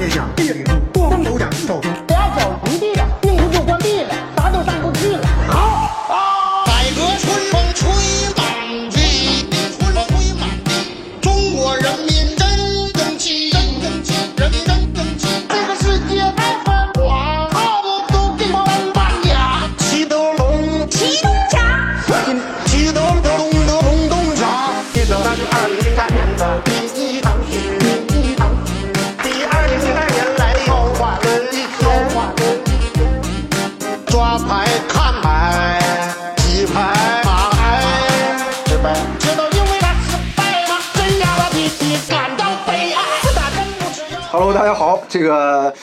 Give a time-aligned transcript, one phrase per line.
[0.00, 0.69] 天下，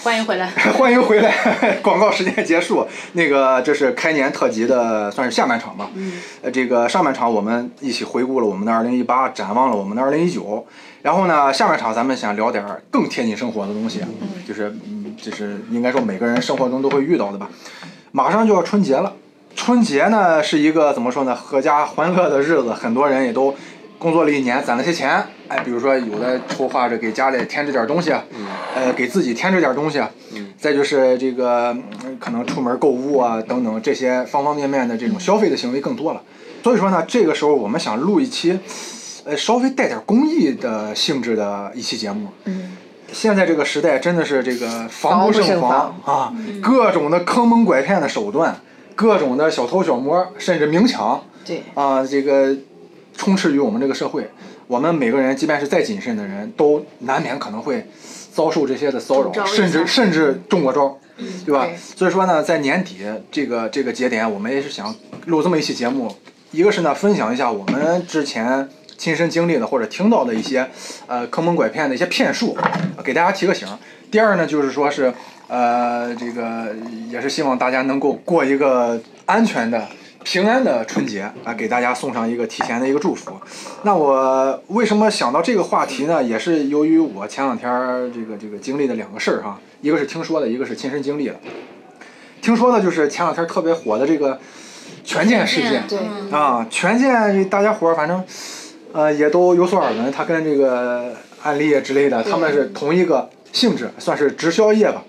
[0.07, 0.47] 欢迎回来。
[0.77, 1.33] 欢迎回来，
[1.83, 2.87] 广告时间结束。
[3.11, 5.89] 那个这是开年特辑的，算是下半场吧。
[5.95, 6.13] 嗯。
[6.43, 10.63] 呃，这个上半场我们一起回顾了我们的2018，展望了我们的2019。
[11.01, 13.99] 然后呢，下半场咱们想聊点更贴近生活的东西，
[14.47, 17.49] 就是嗯，就是应该说每个人生活中都会遇到的吧。
[18.13, 19.11] 马上就要春节了，
[19.57, 23.53] 春节呢是一个怎么说呢，阖家欢乐的日子，很多人也都
[23.99, 28.11] 工作了一年，攒了些钱，哎，比如说有的筹划着给家里添置点东西，
[28.75, 30.01] 呃，给自己添置点东西，
[30.57, 36.21] 再就是这个嗯可能出门购物啊等等这些方方面面的这种消费的行为更多了，
[36.63, 38.59] 所以说呢，这个时候我们想录一期，
[39.23, 42.27] 呃，稍微带点公益的性质的一期节目，
[43.13, 48.59] 现在这个时代真的是这个防不胜防啊，各种的坑蒙拐骗的手段，
[48.95, 52.53] 各种的小偷小摸，甚至明抢，对啊，这个
[53.15, 54.29] 充斥于我们这个社会。
[54.67, 57.85] 我们每个人，即便是再谨慎的人，都难免可能会
[58.33, 60.97] 遭受这些的骚扰，甚至甚至中过招，
[61.45, 61.77] 对吧对？
[61.77, 62.97] 所以说呢，在年底
[63.31, 64.93] 这个这个节点，我们也是想
[65.25, 66.13] 录这么一期节目，
[66.51, 68.67] 一个是呢分享一下我们之前
[68.97, 70.69] 亲身经历的或者听到的一些
[71.07, 72.57] 呃坑蒙拐骗的一些骗术，
[73.03, 73.79] 给大家提个醒儿。
[74.11, 75.13] 第二呢，就是说是
[75.47, 76.75] 呃这个
[77.09, 79.87] 也是希望大家能够过一个安全的。
[80.27, 83.31] 平安的春节啊，给大家送上一个提前的一个祝福。
[83.83, 86.21] 那我为什么想到这个话题呢？
[86.21, 91.35] 也是由于我前两天儿这个这个经历的两个事儿哈，一个是听说的，一个是亲身经历的。
[92.41, 94.37] 听说的就是前两天特别火的这个
[95.05, 95.97] 权健事件，对
[96.29, 98.21] 啊，权健大家伙儿反正
[98.91, 105.05] 呃也都有所耳闻，他跟这个安利之类的，他们是同一个性质，算是直销业吧。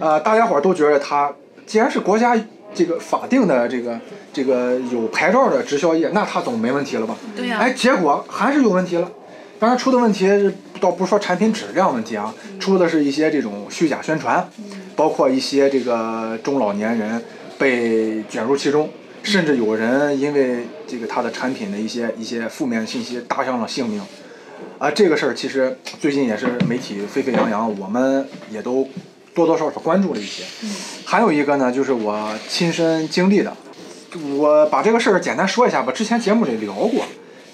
[0.00, 1.32] 呃，大家伙儿都觉得他
[1.64, 2.36] 既然是国家
[2.74, 3.98] 这个法定的这个
[4.32, 7.16] 这个有牌照的直销业，那他总没问题了吧？
[7.36, 9.10] 对呀哎，结果还是有问题了。
[9.58, 14.48] 当然出的问题是倒不是说产品质量问题啊，出的是一些这种虚假宣传，
[14.94, 17.20] 包括一些这个中老年人
[17.58, 18.88] 被卷入其中，
[19.24, 24.00] 甚至有人因为这个他的产品的一些一些负面信息搭上了性命。
[24.78, 28.88] 啊，这个事儿其实最近也是媒体沸沸扬扬，我们也都
[29.34, 30.44] 多多少少关注了一些。
[31.04, 33.52] 还有一个呢，就是我亲身经历的，
[34.36, 37.04] 我把这个事儿简单说一下吧，之前节目里聊过，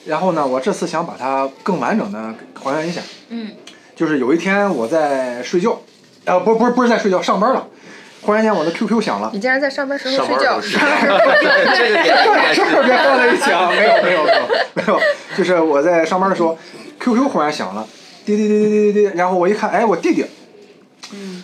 [0.06, 3.00] 然后呢，我这次想把它更完整的还原一下。
[3.28, 3.52] 嗯，
[3.94, 5.80] 就是有一天我在睡觉，
[6.24, 7.66] 呃，不不是不是在睡觉，上班了，
[8.22, 10.58] 忽然间我的 QQ 响了，你竟然在上班时候睡觉？
[11.76, 13.70] 这个点应该是这别放在一起啊！
[13.70, 14.38] 没有没有没有
[14.74, 15.00] 没有，
[15.36, 16.58] 就是我在上班的时候
[16.98, 17.86] ，QQ 忽然响了，
[18.24, 20.24] 滴滴滴滴滴滴滴，然后我一看，哎，我弟弟，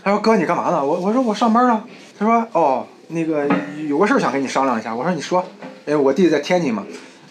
[0.03, 0.84] 他说哥你干嘛呢？
[0.84, 1.82] 我我说我上班呢。
[2.19, 3.48] 他说哦，那个
[3.88, 4.94] 有个事儿想跟你商量一下。
[4.94, 5.44] 我说你说，
[5.86, 6.84] 哎，我弟弟在天津嘛。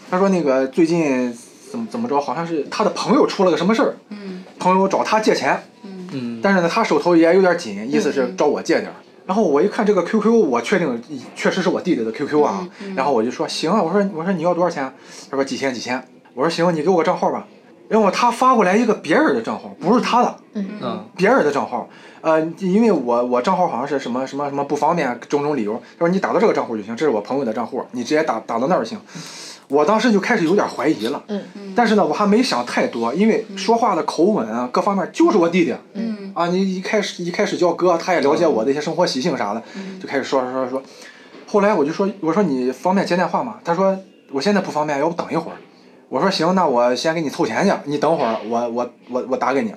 [0.09, 1.31] 他说那个最近
[1.71, 5.61] 怎么怎么着，好像是他的朋友出了个什么事儿，嗯朋友找他借钱，
[6.11, 8.95] 嗯，但是呢，他手头也有点紧，意思是找我借点儿。
[9.27, 10.99] 然后我一看这个 QQ，我确定
[11.35, 12.67] 确实是我弟弟的 QQ 啊。
[12.95, 14.91] 然后我就说行啊，我说我说你要多少钱？
[15.29, 16.03] 他说几千几千。
[16.33, 17.45] 我说行，你给我个账号吧。
[17.89, 21.89] 然后他发过来一个别人的账号，不是他的，嗯别人的账号。
[22.21, 25.81] 呃，因为我我账号好像是什么什么什么不方便，种种理由。
[25.97, 28.99] 他说你打到这个账户就行，这是我朋友的账户，你直接打打到那儿就行。
[29.69, 31.41] 我当时就开始有点怀疑了，嗯
[31.75, 39.63] 但是呢，我还没想太多，因为说话的口吻啊，各方面就是我弟弟，嗯啊，你一开始一开始叫哥，他也了解我的一些生活习性啥的，
[40.01, 40.83] 就开始说说说说。
[41.47, 43.59] 后来我就说，我说你方便接电话吗？
[43.63, 43.97] 他说
[44.31, 45.57] 我现在不方便，要不等一会儿。
[46.09, 49.73] 我说行，那我先给你凑钱去，你等会儿，我我我我打给你。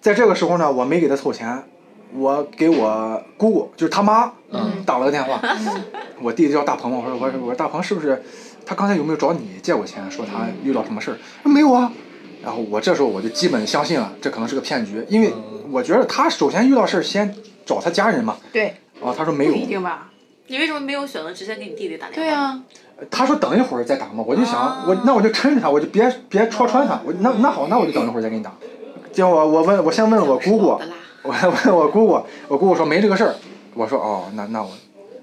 [0.00, 1.62] 在这个时候呢，我没给他凑钱，
[2.14, 5.40] 我给我姑姑，就是他妈，嗯打了个电话。
[6.22, 8.22] 我弟弟叫大鹏嘛，我说我说我说大鹏是不是？
[8.64, 10.10] 他刚才有没有找你借过钱？
[10.10, 11.18] 说他遇到什么事儿？
[11.42, 11.92] 他说没有啊。
[12.42, 15.32] 然后我这时候我就基本相信了，这可能是个骗局，因为
[15.70, 17.34] 我觉得他首先遇到事儿先
[17.66, 18.38] 找他家人嘛。
[18.52, 20.10] 对，哦，他说没有不，一定吧？
[20.46, 22.22] 你为什么没有选择直接给你弟弟打电话？
[22.22, 22.62] 对啊，
[23.10, 28.52] 他说等一会儿再打嘛，我就想、啊我那我就抻着他，我就别别戳穿他，我那那好，那我就等一会儿再给你打。
[29.12, 30.78] 结果我问我先问我姑姑
[31.22, 31.34] 我
[31.64, 33.34] 问我姑姑，我姑姑说没这个事儿。
[33.74, 34.70] 我说哦，那那我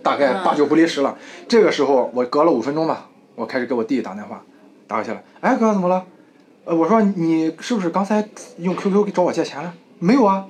[0.01, 1.15] 大概八九不离十了。
[1.47, 4.41] 这个时候我隔了五分钟吧，我开始给我弟弟打电话，
[4.87, 5.21] 打过去了。
[5.41, 6.03] 哎哥怎么了？
[6.65, 9.73] 呃我说你是不是刚才用 QQ 找我借钱了？
[9.99, 10.45] 没有啊。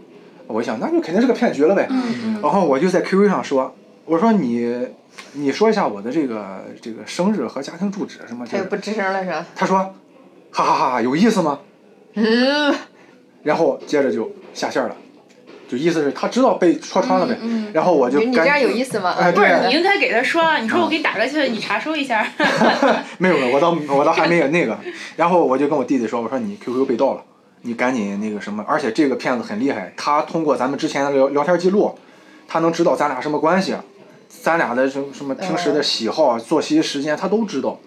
[0.47, 1.87] 我一想那就肯定是个骗局了呗。
[2.41, 3.73] 然后我就在 QQ 上说，
[4.05, 4.87] 我说你
[5.33, 8.45] 你说一下我的这个这个生日和家庭住址什么。
[8.45, 9.45] 他又不吱声了是吧？
[9.55, 9.77] 他说，
[10.51, 11.59] 哈哈哈哈，有意思吗？
[12.13, 12.73] 嗯，
[13.43, 14.95] 然后接着就下线了，
[15.67, 17.37] 就意思是他知道被戳穿了呗。
[17.73, 19.15] 然后我就你你这样有意思吗？
[19.17, 22.25] 哎，不是，对你，应该给他说，啊你说我给你打过去，你查收一下。
[23.17, 24.77] 没有没有，我倒我倒还没有那个。
[25.17, 27.23] 然后我就跟我弟弟说，我说你 QQ 被盗了，
[27.63, 31.97] 你赶紧那个什么，而且这个骗子很厉害，他通过咱们之前的聊聊天记录，
[32.47, 33.75] 他能知道咱俩什么关系，
[34.27, 37.79] 咱俩的什么什么平时的喜好啊、作息时间，他都知道，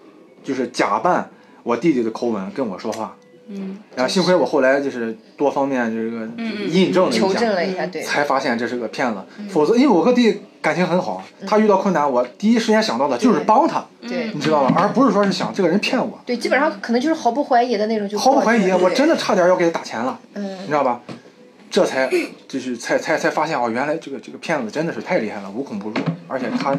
[0.43, 1.29] 就是假扮
[1.63, 3.15] 我弟弟的口吻跟我说话。
[3.51, 6.27] 嗯，然后幸亏我后来就是多方面这个
[6.67, 7.99] 印证了一求下，证了一下，对。
[8.03, 9.19] 才发现这是个骗子。
[9.49, 14.75] 否则，因为我和弟弟感情很好，他遇到困难，我第一时间想到的就是帮他，对你知道吗？
[14.77, 16.19] 而不是说是想这个人骗我。
[16.27, 19.17] 对，基本上可能就是毫不怀疑的那种，就毫不怀疑，我真的。
[19.17, 21.01] 差点要给他打钱了，你嗯知道吧？
[21.69, 22.09] 这才
[22.47, 25.95] 就是才才才发现哦，原来这个这个骗子真的是太厉害了，无孔不入，
[26.27, 26.77] 而且他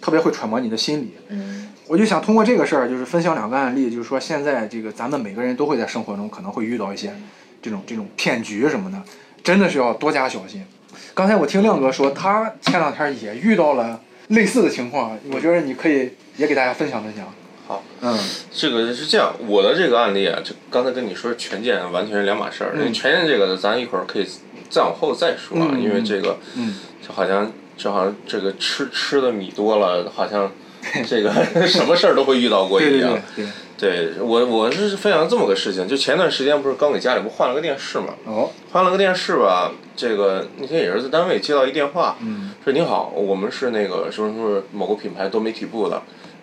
[0.00, 1.14] 特别会揣摩你的心理。
[1.28, 7.12] 嗯我就想通过这个事儿，就是分享两个案例，就是说现在这个咱们每个人都会在生活中可能会遇到一些
[7.60, 9.02] 这种这种骗局什么的，
[9.42, 10.64] 真的是要多加小心。
[11.12, 17.26] 刚才我听亮哥说，他前两天也遇到了类似的情况，我觉得你可以也给大家分享分享。
[17.72, 18.18] 好，嗯。
[18.52, 22.72] 这个是这样，我的这个案例啊，就刚才跟你说权健完全是两码事儿。
[22.74, 22.92] 嗯。
[22.92, 24.26] 权健这个咱一会儿可以
[24.68, 26.74] 再往后再说啊，嗯因为这个嗯。
[27.06, 30.52] 就好像就好像这个吃吃的米多了，好像
[31.08, 31.32] 这个
[31.66, 33.18] 什么事儿都会遇到过对对一样。
[33.34, 33.46] 对。
[33.78, 42.52] 对，对我我是分享这么个事情，就前段时间不是刚给家里不换了个电视嘛，哦，换了个电视吧，这个那天也是在单位接到一电话，嗯。
[42.62, 46.00] 说您好，我们是那个什么什么某个品牌多媒体部的，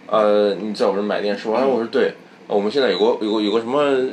[0.09, 2.13] 呃，你在我这儿买电视，完了我说对，
[2.47, 4.09] 我们现在有个有个有个什么，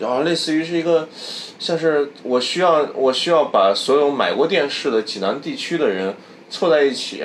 [0.00, 1.08] 然后类似于是一个，
[1.58, 6.14] 像是我需要我需要把所有买过电视的济南地区的人
[6.50, 7.22] 凑在一起。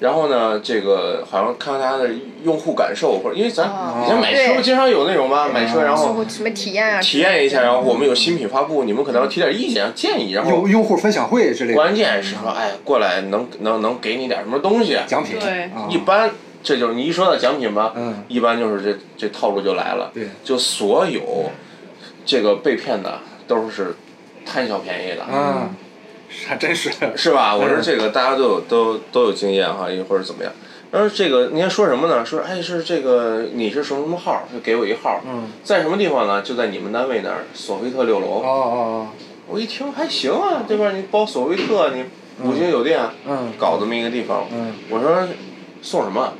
[0.00, 2.10] 然后呢，这个好像看看他的
[2.42, 3.70] 用户感受，或者因为咱
[4.02, 5.48] 以前买车不经常有那种吗？
[5.54, 7.00] 买车然后什么体验啊？
[7.00, 14.98] 体验一下，然后我们有新品发布，你们可能要提点意见、建议，然后用用户分享会之类的关键是说，哎，过来能能能给你点什么东西。
[15.06, 16.28] 奖品，对啊一般
[16.62, 20.10] 这就是你一说到奖品吧，嗯一般就是这这套路就来了。
[20.14, 21.50] 对就所有
[22.24, 23.18] 这个被骗的
[23.48, 23.94] 都是
[24.46, 25.70] 贪小便宜的，啊，
[26.46, 27.54] 还真是，是吧？
[27.56, 30.52] 我说嗯这个大家都有都都有经验哈，或者怎么样。
[30.92, 32.24] 然后这个您说什么呢？
[32.24, 34.46] 说哎是这个你是什么什么号？
[34.52, 36.42] 就给我一号，嗯，在什么地方呢？
[36.42, 38.26] 就在你们单位那儿，索菲特六楼。
[38.26, 39.08] 哦哦哦
[39.48, 40.92] 我一听还行啊，对吧？
[40.92, 42.04] 你包索菲特，你
[42.46, 43.00] 五星酒店，
[43.58, 45.26] 搞这么一个地方，嗯我说
[45.82, 46.34] 送什么？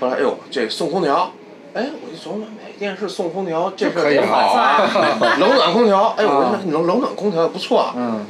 [0.00, 1.32] 后来哎呦，这送空调，
[1.74, 4.90] 哎，我一琢磨买电视送空调，这事儿可以挺好啊，
[5.40, 7.94] 冷暖空调，哎，我啊说冷冷暖空调也不错啊。
[7.96, 8.26] 嗯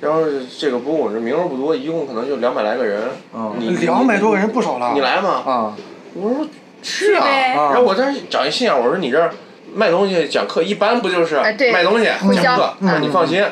[0.00, 0.20] 然后
[0.58, 3.00] 这个不过我这名额不多，一共可能就两百来个人，
[3.32, 5.42] 嗯你，两百多个人不少了，你来吗？
[5.46, 5.76] 啊
[6.14, 6.46] 我说
[6.82, 7.24] 去啊，
[7.72, 9.30] 然后我这长一心眼，我说你这儿
[9.72, 11.36] 卖东西讲课，一般不就是
[11.72, 12.04] 卖东西
[12.42, 12.74] 讲课？
[12.80, 13.42] 嗯我说你放心，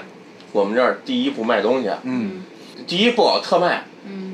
[0.52, 2.42] 我们这儿第一不卖东西，嗯
[2.86, 3.84] 第一不搞特卖，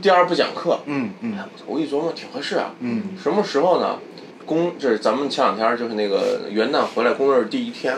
[0.01, 0.81] 第二不讲课。
[0.87, 1.37] 嗯嗯。
[1.67, 3.03] 我一琢磨挺合适啊，嗯。
[3.23, 3.99] 什么时候呢？
[4.47, 7.95] 公这是咱们前两天就是那个元旦回来工作日第一天，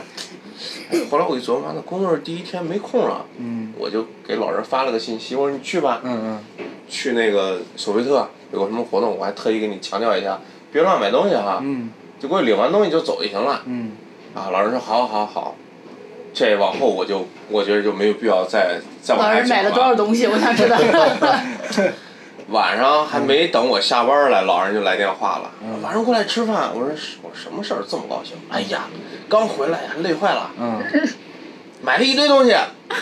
[0.91, 3.73] 哎后来我一琢磨，那工作日第一天没空了，嗯。
[3.79, 6.41] 我就给老人发了个信息，我说你去吧，嗯
[6.89, 10.41] 去那个索菲特有个什么活动，我还特意给你强调一下，
[10.73, 11.91] 别乱买东西哈，嗯。
[12.19, 13.63] 就给我领完东西就走就行了。
[13.67, 13.93] 嗯。
[14.35, 15.55] 啊，老人说好好好，
[16.35, 20.27] 这往后我就我觉得就没有必要再老人买了多少东西？
[20.27, 20.79] 我想知道。
[22.49, 26.71] 晚上还没等我下班来，老人就来电话了，嗯晚上过来吃饭。
[26.75, 26.91] 我说
[27.23, 28.37] 我说什么事儿这么高兴？
[28.51, 28.83] 哎呀，
[29.29, 30.83] 刚回来呀，累坏了，嗯
[31.81, 32.55] 买了一堆东西。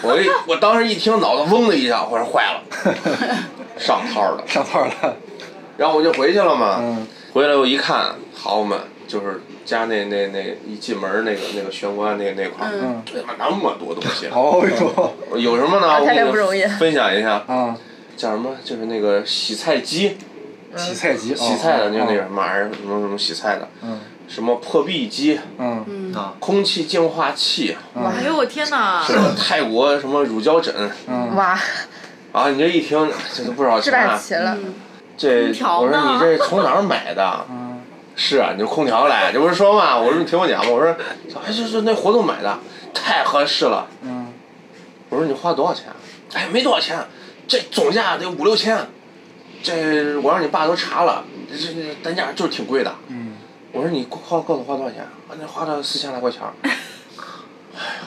[0.02, 2.62] 我一我当时一听，脑子嗡的一下，我说坏了，
[3.78, 4.44] 上套了。
[4.46, 5.16] 上套了，
[5.78, 8.76] 然后我就回去了嘛，嗯回来我一看，好嘛，
[9.06, 14.64] 就是家那那那一进门那个那个玄关那那块儿，嗯，他妈那么多东西，好多
[15.36, 16.00] 有什么呢？
[16.00, 17.76] 我给你分享一下，啊，
[18.16, 18.56] 叫什么？
[18.64, 20.16] 就是那个洗菜机，
[20.74, 24.00] 洗菜机，洗菜的，就那什么玩意儿，什么什么洗菜的，嗯。
[24.26, 25.84] 什么破壁机、嗯。
[25.86, 29.02] 嗯，空气净化器，哎呦我天哪！
[29.02, 30.74] 什么泰国什么乳胶枕
[31.06, 31.34] 嗯。
[31.36, 31.58] 哇，
[32.32, 32.48] 啊！
[32.50, 34.58] 你这一听，这都不少置钱
[35.16, 35.48] 这
[35.80, 37.46] 我说你这从哪儿买的？
[38.18, 39.96] 嗯是啊，你就空调来，这不是说嘛？
[39.96, 40.92] 我说你听我讲嘛，我说
[41.46, 42.58] 哎，就是那活动买的，
[42.92, 43.86] 太合适了。
[44.02, 44.32] 嗯
[45.08, 45.84] 我说你花多少钱？
[46.34, 46.98] 哎，没多少钱，
[47.46, 48.76] 这总价得五六千，
[49.62, 52.92] 这我让你爸都查了，这这单价就是挺贵的。
[53.06, 53.34] 嗯，
[53.72, 55.02] 我说你花告诉我花多少钱？
[55.02, 56.52] 啊，那花了四千来块钱儿。
[56.62, 56.76] 哎呀，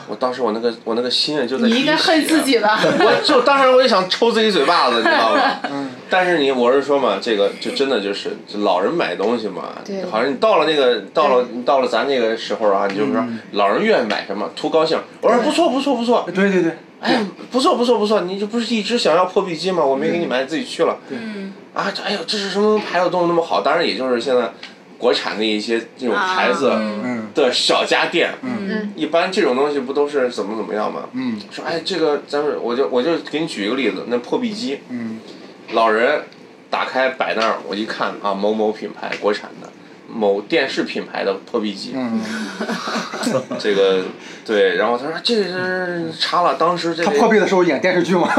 [0.10, 2.70] 我当时我那个我那个心啊就在你应该恨自己了？
[3.00, 5.62] 我就当时我就想抽自己嘴巴子，你知道吧？
[6.12, 15.00] 但是你我是说嘛，这个就真的就是就老人买东西嘛对，好像你到了那个到了你到了咱那个时候啊，你就是说老人愿意买什么图高兴。
[15.22, 19.84] 我说不错不错不错，对对对，哎不错不错不错，你这不是一直想要破壁机吗？
[19.86, 20.98] 我没给你买，自己去了。
[21.10, 23.62] 嗯，啊，这哎呦这是什么牌子东西那么好？
[23.62, 24.52] 当然也就是现在
[24.98, 26.72] 国产的一些这种牌子
[27.34, 28.92] 的小家电，嗯。
[28.96, 31.04] 一般这种东西不都是怎么怎么样吗？
[31.14, 31.40] 嗯。
[31.50, 35.20] 说哎，这个咱们我就我就给你举一个例子，那破壁机，嗯
[35.74, 36.24] 老人
[36.70, 39.70] 打开摆那儿，我一看啊，某某品牌国产的，
[40.08, 42.22] 某电视品牌的破壁机，嗯，
[43.60, 44.04] 这个
[44.46, 48.30] 对，然后他说这是查了，当时这个他破壁的时候演电视剧吗？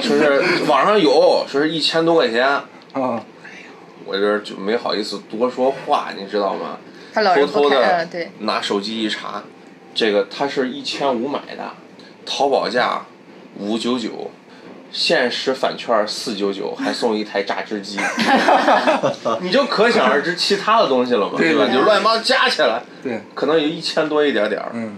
[0.00, 3.22] 说是网上有，说是一千多块钱，啊，
[4.04, 6.78] 我这就没好意思多说话，你知道吗？
[7.12, 8.08] 他老偷偷的
[8.40, 9.42] 拿手机一查，
[9.94, 11.72] 这个它是一千五买的，
[12.26, 13.06] 淘宝价
[13.58, 14.30] 五九九，
[14.96, 17.98] 限时返券四九九， 还送一台榨汁机，
[19.42, 21.36] 你就可想而知其他的东西了嘛，吧？
[21.36, 24.70] 对对就乱七八糟加起来，对，可能有一千多一点点儿。
[24.72, 24.96] 嗯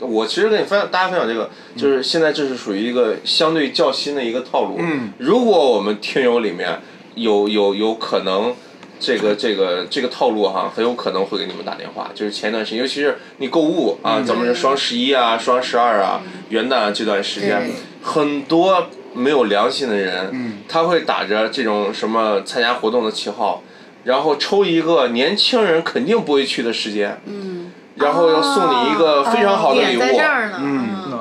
[0.00, 4.76] 我其实跟你分享，大家分享这个，就是现在这是属于一个相对较新的一个套路。
[4.78, 6.78] 嗯如果我们听友里面
[7.14, 8.54] 有有有可能。
[9.00, 12.10] 这个这个这个套路哈，很有可能会给你们打电话。
[12.16, 17.70] 就是前一段时间，尤其是你购物啊，咱们是双十一啊、双十二啊、元旦啊这段时间，
[18.02, 18.88] 很多
[19.18, 23.62] 没有良心的人，嗯他会打着这种什么参加活动的旗号，
[24.04, 30.00] 然后抽一个年轻人肯定不会去的时间，嗯，然后要送你一个非常好的礼物。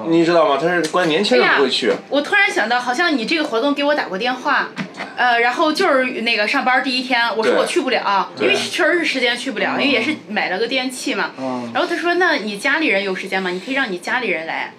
[0.09, 0.57] 你知道吗？
[0.61, 1.91] 他是关于年轻人不会去。
[2.09, 4.69] 我突然想到，好像你这个活动给我打过电话，
[5.17, 11.31] 呃，然后就是那个上班第一天，我说我去不了，因为确实是时间去不了，因为也是买了个电器嘛。
[11.37, 13.49] 嗯，然后他说：“那你家里人有时间吗？
[13.49, 14.71] 你可以让你家里人来。”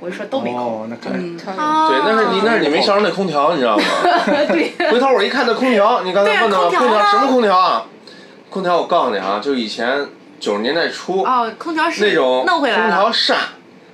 [0.00, 0.60] 我就说都没空。
[0.60, 1.36] 哦，那看来嗯，
[1.88, 3.84] 对，那是你那是你没上上那空调，你知道吗？
[4.48, 6.68] 对， 回头我一看那空调，你刚才问的吗？
[6.70, 7.84] 对啊空调啊什么空调啊？
[8.50, 10.06] 空调我告诉你啊，就以前
[10.38, 13.36] 九十年代初哦，空调是那种弄回来空调了，扇，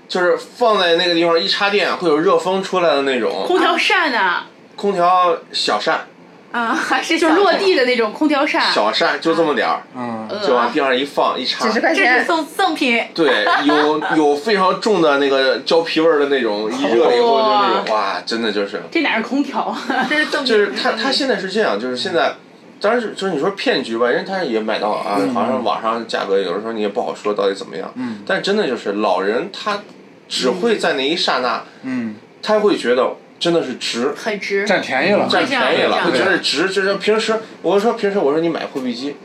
[0.08, 4.42] 就是放在那个地方一插电会有热风出来的那种空调扇呢，
[4.76, 6.06] 空调小扇，
[6.52, 11.72] 啊，还是就落地的那种空调扇，小扇就这么点儿，嗯呃就往地上一放一插几。
[11.72, 13.02] 十块这是钱，赠赠品。
[13.14, 18.82] 对，有有非常重的那个胶皮味儿的那种，一热了以后就那种，哇，真的就是。
[18.90, 19.78] 这哪是空调啊？
[20.08, 20.52] 这是赠品。
[20.52, 22.34] 就是他他现在是这样，就是现在，
[22.80, 29.80] 当然是就是你说骗局吧，人家他也买到啊，好像网上价格有的时候你也不好说到底怎么样，嗯但真的就是老人他
[30.28, 34.14] 只会在那一刹那，嗯，他会觉得真的是值。
[34.16, 34.64] 很值。
[34.64, 36.68] 占便宜了，占便宜了，会这样会觉得值。
[36.70, 39.16] 就是平时，我说平时我说你买破壁机，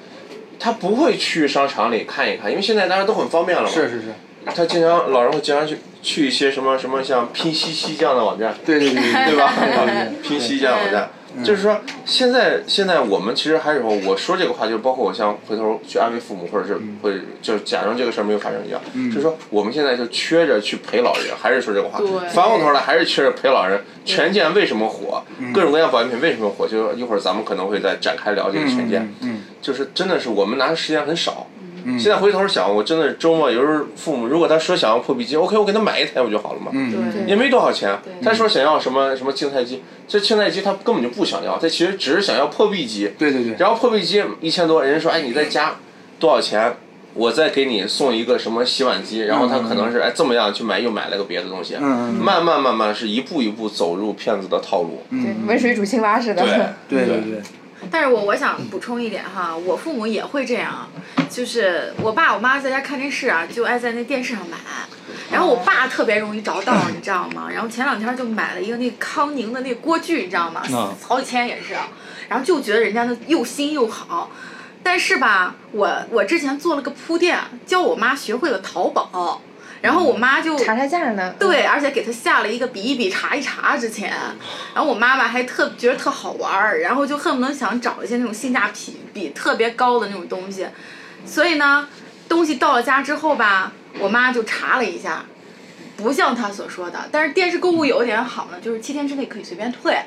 [0.60, 3.70] 他不会去商场里看一看，因为现在大家都很方便了嘛。
[3.70, 4.06] 是是是，
[4.46, 9.54] 他经常老人会经常去去一些什么什么像拼夕夕这样的网站，对对对对 对吧？
[9.62, 11.12] 对拼夕这样的网站，
[11.44, 23.82] 就是说现在现在我们其实还是说，我说这个话，就包括我像回头去安慰父母，或者是会就假装这个事儿没有发生一样，就是说我们现在就缺着去陪老人，还是说这个话对，反过头来还是缺着陪老人。
[24.06, 25.22] 权健为什么火？
[25.54, 26.68] 各种各样保健品为什么火？
[26.68, 29.14] 就是一会儿咱们可能会再展开聊这个权健。
[29.22, 31.48] 嗯就是真的是我们拿的时间很少。
[31.88, 36.72] 嗯，现在回头想，我真的周末有时候父母如果他说想要破壁机，OK，我给他买一台不就好了嘛？
[36.74, 37.98] 嗯也没多少钱。
[38.22, 43.12] 他说想要什么什么静态机，这静态机他根本就不想要，他其实只是想要破壁机。
[43.18, 45.76] 对对对，然后破壁机一千多，人家说哎你再加
[46.20, 46.76] 多少钱，
[47.14, 55.04] 我再给你送一个什么洗碗机，然后他可能是哎这么样去买又买了个别的东西，慢慢慢慢是一步一步走入骗子的套路。
[55.10, 56.44] 对，温水煮青蛙似的。
[56.90, 57.42] 对对对对，
[57.92, 60.90] 但是我我想补充一点哈，我父母也会这样，
[61.30, 64.58] 就是我爸我妈在家看电视啊，就爱在那电视上买，
[65.32, 67.50] 然后我爸特别容易着道，你知道吗？
[67.52, 70.62] 然后前两天就买了一个那个康宁的那锅具，你知道吗？
[70.70, 71.76] 嗯好几千也是，
[72.28, 74.32] 然后就觉得人家那又新又好。
[74.84, 79.42] 但是吧，我我之前做了个铺垫，教我妈学会了淘宝，
[79.82, 81.36] 然后我妈就查查价呢。
[81.40, 84.12] 对，而且给他下了一个比一比查一查之前，
[84.74, 90.68] 然后我妈妈还特觉得特好玩儿，然后就恨不得想找一些那种性价比比特别高的那种东西，
[91.26, 91.88] 所以呢，
[92.28, 95.26] 东西到了家之后吧，我妈就查了一下，
[95.96, 99.98] 不像她所说的，但是电视购物有一点好呢，就是七天之内可以随便退，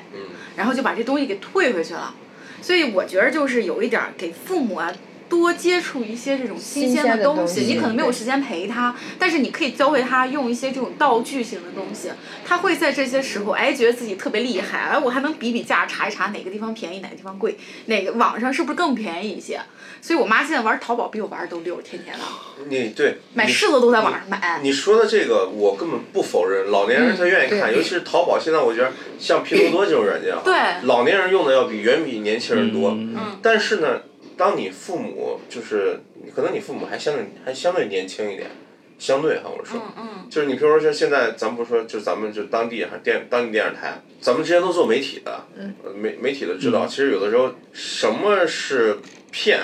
[0.55, 2.13] 然后就把这东西给退回去了，
[2.61, 4.91] 所以我觉得就是有一点儿给父母啊
[5.31, 7.61] 多接触一些这种新新鲜鲜的东西。
[7.61, 12.09] 你可能没有时间陪他，但是你可以教会他用一些这种道具型的东西。
[12.45, 19.61] 他会在这些时候，哎，觉得自己特别厉害，哎，我还能比比价，查一查哪个地方便宜，哪个地方贵，哪个网上是不是更便宜一些。
[20.01, 22.25] 所以我妈现在玩淘宝比我玩的都溜，天天的
[22.67, 24.59] 你对买柿子都在网上买。
[24.61, 32.91] 你说的这个我根本不否认，老年人他愿意看，对尤其是淘宝，现在我觉得像拼多多这种软件啊，对老年人用的要比远比年轻人多。
[32.91, 34.01] 嗯但是呢，
[34.41, 35.99] 当你父母就是
[36.35, 38.49] 可能你父母还相对还相对年轻一点，
[38.97, 45.45] 相对哈我说，嗯嗯，就是你比如说像现在咱们不是说就咱们就当地哈电当地电视台，咱们之前都做媒体的，
[45.83, 48.97] 呃媒媒体的知道，其实有的时候什么是
[49.31, 49.59] 骗，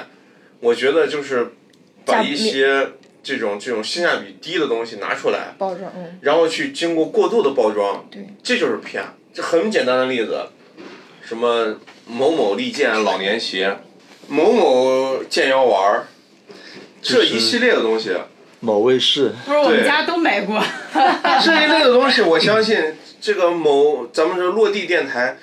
[0.59, 1.53] 我觉得就是
[2.05, 2.91] 把一些
[3.23, 9.03] 这种这种性价比低的东西拿出来，包装，嗯，然后去经过过度的包装，对，这就是骗。
[9.33, 10.49] 这很简单的例子，
[11.23, 13.75] 什么某某利剑老年鞋，
[14.27, 16.07] 某某健腰丸儿，
[17.01, 18.11] 这一系列的东西，
[18.59, 20.61] 某卫视，不是我们家都买过。
[21.43, 25.37] 这一类的东西，我相信这个某咱们这落地电台，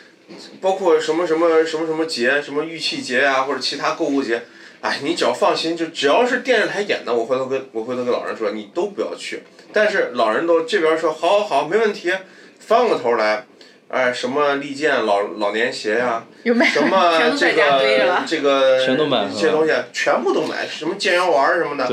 [0.61, 4.43] 包括什么什么什么什么节，什么玉器节呀、或者其他购物节，
[4.83, 9.45] 哎，你只要放心，就只要是电视台演的，我回头跟我回头跟老人说，你都不要去。
[9.73, 12.13] 但是老人都这边说好好好，没问题，
[12.59, 13.47] 翻过头来，
[13.89, 21.87] 哎，什么利剑老老年鞋呀、有卖什么 这个这个全都买这些东西全部都买，什么健腰丸儿什么的，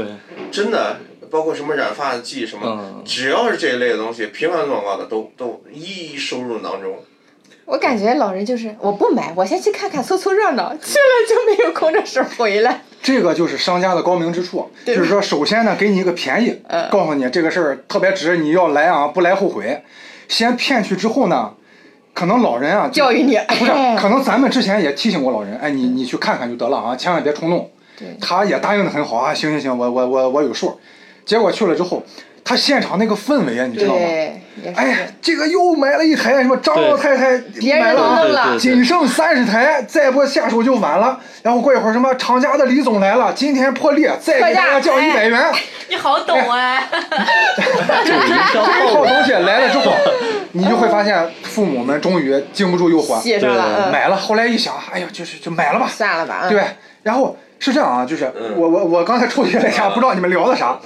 [0.51, 0.97] 真的，
[1.29, 6.97] 包括什么染发剂什么，嗯只要是这一类的东西，频繁广告的都都一一收入囊中。
[7.65, 12.81] 我感觉老人就是我不买，我先去看看凑凑热闹，去了就没有空着手回来。
[13.01, 19.83] 这个就是商家的高明之处，就是说，首先呢，给你一个便宜，嗯告诉你这个事儿特别值，你要来啊，不来后悔。
[20.27, 21.53] 先骗去之后呢，
[22.13, 27.69] 可能老人啊， 教育你， 不是，哎可能咱们之前也提醒过老人，哎，你你去看看就得了啊，千万别冲动。
[27.97, 30.79] 对他也答应的很好啊，行行行，我我我我有数。
[31.23, 32.01] 结果去了之后，
[32.43, 34.01] 他现场那个氛围啊，你知道吗？
[34.75, 41.19] 哎，这个又买了一台什么张老太太别人都买了了，仅剩三十台，再不下手就晚了。
[41.41, 45.41] 然后过一会儿什么厂家的李总来了，今天破例再给大家降一百元。
[45.89, 46.83] 你好懂哎，
[48.05, 49.93] 这个营销这一套东西来了之后，
[50.53, 53.21] 你就会发现父母们终于经不住诱惑，
[53.91, 54.15] 买了。
[54.15, 55.87] 后来一想，哎呀，就是就买了吧。
[55.89, 56.63] 算了吧，嗯对，
[57.03, 60.77] 然后是这样啊，就是嗯我我我刚才抽取了一下，不知道你们聊的啥。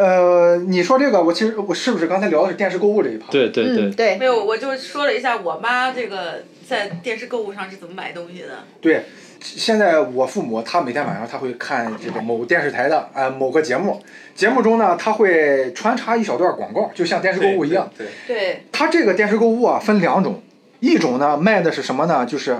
[0.00, 3.30] 呃，你说这个，我其实我是不是刚才聊的是电视购物这一趴？
[3.30, 8.64] 对对嗯，对，对没，有，我就说了一下我妈这个在电视购物上是怎么买东西的。
[8.80, 9.04] 对，
[9.42, 14.02] 现在我父母他每天晚上他会看这个某电视台的呃某个节目，
[14.34, 17.90] 节目中呢他会穿插一小段广告，就像电视购物一样。
[17.98, 20.42] 对，对，它这个电视购物啊分两种，
[20.80, 22.24] 一种呢卖的是什么呢？
[22.24, 22.56] 就是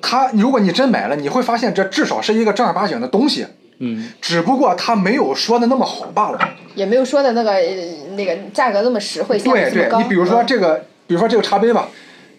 [0.00, 3.48] 他如果你真买了，你会发现这至少是一个正儿八经的东西，
[3.84, 6.38] 嗯，只不过他没有说的那么好罢了。
[6.76, 9.90] 也没有说的那个呃那个价格那么实惠，对对。
[9.98, 11.88] 你比如说嗯这个，比如说这个茶杯吧，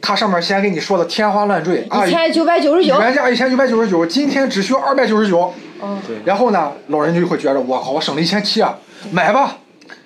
[0.01, 5.53] 它上面先给你说的天花乱坠啊，一千九百九十九，原价一千九百九十九，今天只需要二百九十九。
[5.83, 8.79] 嗯，对然后呢，老人就会觉得我靠，我省了一千七啊，
[9.11, 9.57] 买吧。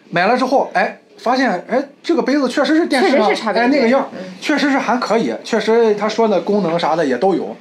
[0.10, 4.10] 买了之后，哎，发现哎，这个杯子确实是电视啊确实是茶，杯哎那个样，
[4.42, 7.56] 确实是还可以，确实他说的功能啥的也都有。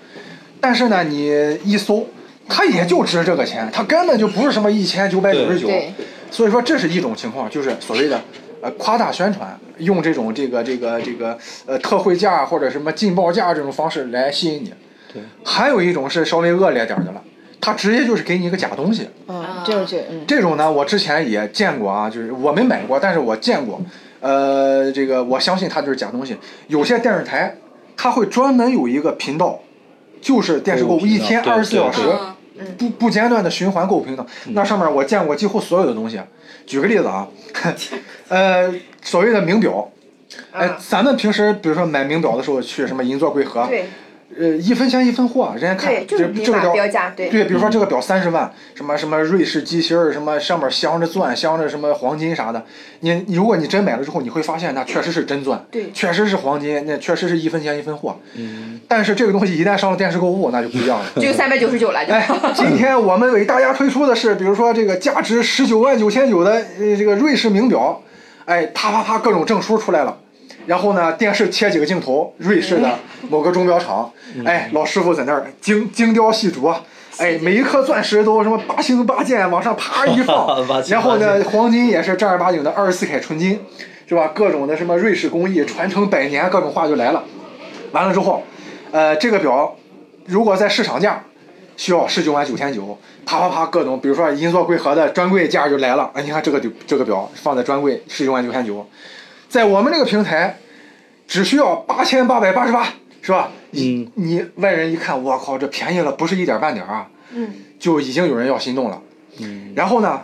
[0.61, 2.07] 但是呢，你一搜，
[2.49, 5.69] 它也就值这个钱，它根本就不是什么一千九百九十九。
[6.31, 8.21] 所以说这是一种情况，就是所谓的
[8.61, 14.73] 呃夸大宣传，用这种这个这个这个呃特惠价或者什么劲爆价这种方式来吸引你。
[15.13, 15.23] 对。
[15.45, 17.23] 还有一种是稍微恶劣点儿的了，
[17.61, 19.09] 他直接就是给你一个假东西。
[19.29, 23.81] 嗯，这种就嗯，这种呢，我之前也见过啊，就是我没买过，但是我见过。
[24.21, 26.37] 呃，这个我相信它就是假东西。
[26.67, 27.57] 有些电视台，
[27.97, 29.61] 它会专门有一个频道，
[30.21, 32.03] 就是电视购物，一天对二十四小时
[32.79, 34.27] 不不间断的循环购物频道。
[34.47, 36.21] 那上面我见过几乎所有的东西。
[36.67, 37.29] 举个例子啊，
[38.29, 39.89] 呃，所谓的名表，
[40.51, 43.87] 哎、啊咱们平时比如说买名表的时候，去什么银座、贵和，对
[44.39, 52.65] 呃，一分钱一分货，人家看对，就是这这个表标价，对，对，比如说这个表三十万，什么什么瑞士机芯儿，什么上面镶着钻、镶着什么黄金啥的，
[53.01, 58.19] 你你如果你真买了之后，你会发现那确实是真钻，对确实是黄金，那确实是一分钱一分货。
[58.35, 61.07] 嗯，但是这个东西一旦上了电视购物，那就不一样了。
[61.17, 62.13] 就三百九十九了，就。
[62.13, 68.03] 哎， 今天我们为大家推出的是，比如说这个价值十九万九千九的呃这个瑞士名表，
[68.45, 70.19] 哎，啪啪啪各种证书出来了。
[70.67, 72.99] 然后呢，电视切几个镜头，瑞士的
[73.29, 74.13] 某个钟表厂，
[74.45, 76.75] 哎，老师傅在那儿精精雕细琢，
[77.19, 83.61] 哎，每一颗钻石都什么八星八箭往上啪一放 然后呢，黄金也是正儿八经的二十四 K 纯金，
[84.09, 84.33] 是吧？
[84.35, 87.25] 各种的什么瑞士工艺传承百年，各种话就来了。
[87.93, 88.43] 完了之后，
[88.91, 89.77] 呃，这个表
[90.27, 91.23] 如果在市场价，
[91.77, 98.87] 需要十九万九千九，啪啪啪各种，比如说银座贵和的专柜价就来了，哎，你看这个就这个表放在专柜十九万九千九，
[99.57, 100.59] 在我们这个平台
[101.27, 102.89] 只需要八千八百八十八，
[103.23, 103.49] 是吧？
[103.73, 109.01] 嗯，你外人一看，我靠，这便宜了不是一点半点儿啊，嗯，就已经有人要心动了。
[109.41, 110.21] 嗯，然后呢，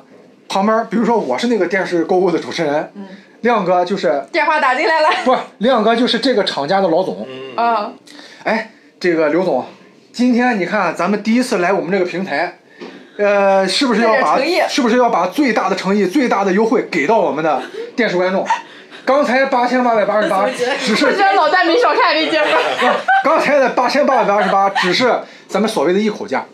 [0.51, 3.09] 旁边比如说我是那个电视购物的主持人，嗯，
[3.41, 5.09] 亮哥就是电话打进来了。
[5.25, 7.27] 不，亮哥就是这个厂家的老总。
[7.57, 7.91] 啊，
[8.45, 9.65] 哎，这个刘总，
[10.13, 12.59] 今天你看咱们第一次来我们这个平台，
[13.17, 17.63] 呃，是不是要把是不是要把最大的诚意、最大的优惠给到我们的
[17.97, 18.47] 电视观众？
[19.05, 20.47] 刚才八千八百八十八
[20.81, 22.47] 只是老戴没少看这节目。
[23.25, 25.13] 刚才的八千八百八十八只是
[25.49, 26.45] 咱们所谓的一口价，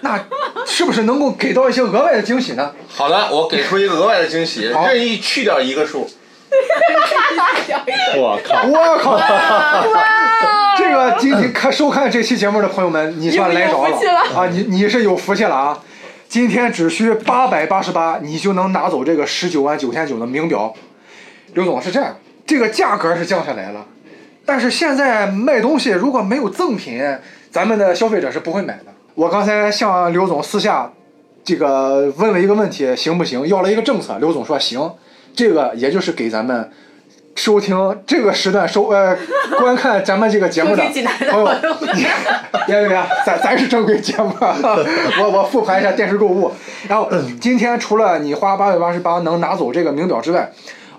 [0.00, 0.18] 那
[0.66, 2.72] 是不是能够给到一些额外的惊喜呢？
[2.88, 6.08] 好的，我给出一个额外的惊喜，好任意去掉一个数。
[8.16, 8.62] 我靠！
[8.68, 9.18] 我靠！
[10.78, 13.96] 这个今天看收看这期节目的朋友们，你算来着了
[14.36, 14.46] 啊！
[14.50, 15.80] 你你是有福气了啊！
[16.28, 20.74] 今天只需八百八十八，你就能拿走这个十九万九千九的名表。
[21.54, 23.86] 刘总是这样，这个价格是降下来了，
[24.44, 27.02] 但是现在卖东西如果没有赠品，
[27.50, 28.86] 咱们的消费者是不会买的。
[29.14, 30.92] 我刚才向刘总私下
[31.44, 33.46] 这个问了一个问题，行不行？
[33.46, 34.90] 要了一个政策，刘总说行。
[35.36, 36.70] 这个也就是给咱们
[37.34, 39.16] 收听这个时段收呃
[39.58, 40.84] 观看咱们这个节目的
[41.30, 41.46] 朋友
[42.66, 46.52] 别别别，咱咱是正规节目， 我我复盘一下电视购物。
[46.88, 50.52] 然后今天除了你花八百八十八能拿走这个名表之外，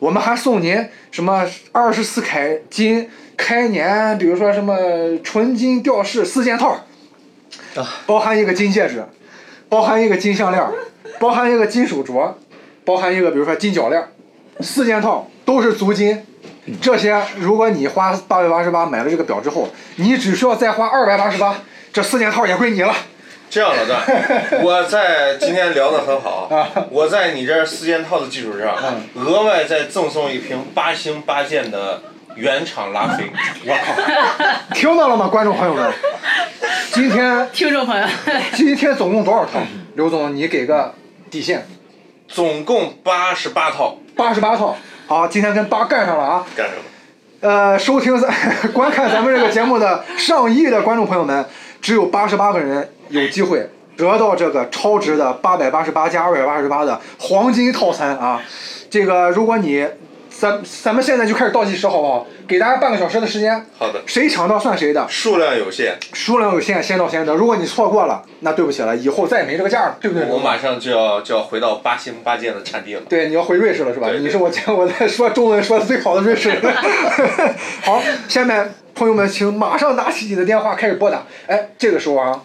[0.06, 4.78] 我们还送您什么二十四开金开年，比如说什么
[5.24, 6.86] 纯金吊饰四件套，
[8.06, 9.04] 包含一个金戒指，
[9.68, 10.64] 包含一个金项链，
[11.20, 12.34] 包含一个金手镯，
[12.86, 14.08] 包含一个比如说金脚链，
[14.60, 16.24] 四件套都是足金。
[16.80, 21.58] 这些如果你花八百八十八买了这个表之后，你只需要再花二百八十八，
[21.92, 22.94] 这四件套也归你了。
[23.50, 24.02] 这样老段，
[24.64, 28.76] 我在今天聊得很好 啊，我在你这四件套的基础上，
[29.16, 32.02] 额外再赠送一瓶八星八件的
[32.36, 33.26] 原厂拉菲。
[33.66, 35.92] 我靠，听到了吗，观众朋友们？
[36.92, 38.08] 今天听众朋友，
[38.54, 39.60] 今天总共多少套？
[39.96, 40.94] 刘总，你给个
[41.30, 41.66] 底线，
[42.28, 44.76] 总共八十八套，八十八套。
[45.08, 46.46] 好，今天跟八干上了啊！
[46.56, 46.82] 干上了？
[47.42, 48.34] 呃，收听咱
[48.74, 51.46] 观看咱们这个节目的上亿的观众朋友们，
[51.80, 58.42] 只有八十八个人有机会得到这个超值的八百八十八加二百八十八的黄金套餐啊！
[58.90, 59.88] 这个如果你
[60.30, 62.28] 咱咱们现在就开始倒计时好不好？
[62.46, 67.34] 给大家半个小时的时间，好的，谁抢到算谁的，数量有限，数量有限，先到先得。
[67.34, 70.28] 如果你错过了，那对不起了，以后再也没这个价了，对不对？
[70.28, 73.02] 我马上就要就要回到八星八件的产地了。
[73.10, 74.10] 对，你要回瑞士了是吧？
[74.10, 76.62] 对对你是我见我在说中文说的最好的瑞士人。
[77.82, 81.24] 好，下面朋友们请马上拿起你的电话开始拨打。
[81.48, 82.44] 哎，这个时候啊，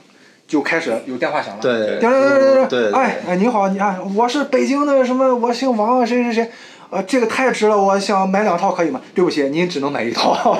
[0.50, 1.62] 就开始有电话响了。
[1.62, 6.50] 对叮铃铃铃铃对对哎哎，你好，你看我是北京的什么，我姓王，谁谁谁。
[6.90, 9.00] 呃，这个太值了，我想买两套可以吗？
[9.14, 10.58] 对不起，您只能买一套。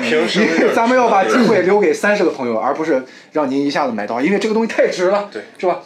[0.00, 5.80] 平时 咱们要把机会留给三十个朋友，而不是让您一下子买到，因为这个东西太值了，对，是吧？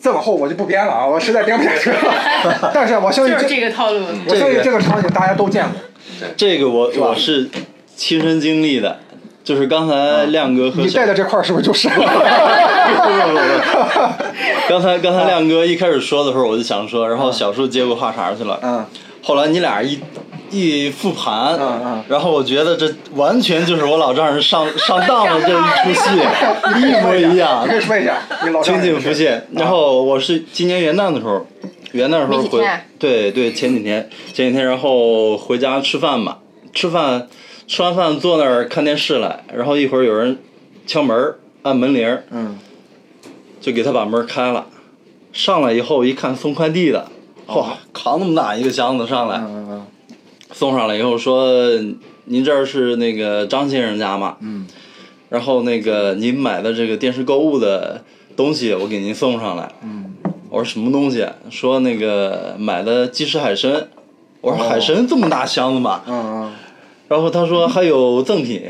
[0.00, 2.70] 再往后我就不编了啊，我实在编不下去了。
[2.74, 4.04] 但是我相信就是这个套路。
[4.28, 5.80] 我相信这个场景大家都见过。
[6.36, 7.48] 这个我我是
[7.94, 8.98] 亲身经历的，
[9.48, 11.88] 就是刚才亮哥和你带的这块儿是不是就是？
[14.68, 18.60] 刚才刚才亮哥一开始说的时候，我就想说，然后小树接过话茬去了。
[18.62, 18.84] 嗯，
[19.22, 19.98] 后来你俩一
[20.50, 26.10] 一复盘，嗯嗯然后我觉得这完全就是我老丈人上上当了这一出戏，
[26.86, 29.46] 一模一样你可，以说一下，你老丈清人景浮现。
[29.52, 31.46] 然后我是今年元旦的时候，
[31.92, 32.62] 元旦的时候回
[32.98, 36.36] 对对，前几天前几天，然后回家吃饭嘛，
[36.74, 37.26] 吃饭
[37.68, 40.38] 吃完饭坐那儿看电视来，然后一会儿有人
[40.86, 42.58] 敲门儿按门铃儿，嗯，
[43.60, 44.66] 就给他把门开了。
[45.34, 47.06] 上来以后一看送快递的，
[47.48, 49.86] 哇，扛那么大一个箱子上来，嗯嗯
[50.50, 51.52] 送上来以后说
[52.24, 54.66] ：“您这儿是那个张先生家吗？”嗯。
[55.28, 58.02] 然后那个您买的这个电视购物的
[58.34, 59.70] 东西，我给您送上来。
[59.82, 60.14] 嗯。
[60.48, 61.26] 我说什么东西？
[61.50, 63.88] 说那个买的鸡翅海参。
[64.40, 66.00] 我说海参这么大箱子吗？
[66.06, 66.52] 嗯嗯
[67.08, 68.62] 然后他说还有赠品。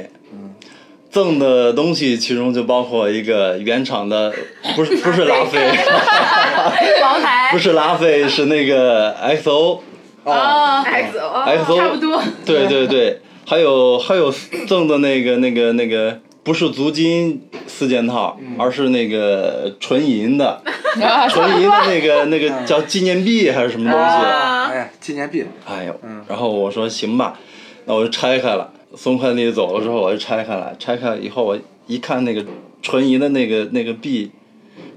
[1.10, 4.30] 赠的东西其中就包括一个原厂的，
[4.76, 5.58] 不是 不是拉菲，
[7.02, 7.48] 王牌。
[7.50, 9.80] 不是拉菲，是那个 XO。
[10.24, 12.22] 啊，X O，XO 差不多。
[12.44, 14.30] 对对对，还有还有
[14.66, 20.60] 赠的那个那个那个不是足金四件套，而是那个纯银的，
[21.02, 24.04] 啊，纯银的那个那个叫纪念币还是什么东西？
[24.06, 24.70] 啊。
[24.70, 27.40] 哎，纪念币，哎呦，然后我说行吧，
[27.88, 28.70] 那我就拆开了。
[28.94, 32.44] 送快递走了之后，我就拆开了，拆开了以后我一看那个
[32.80, 34.30] 纯银的那个那个币，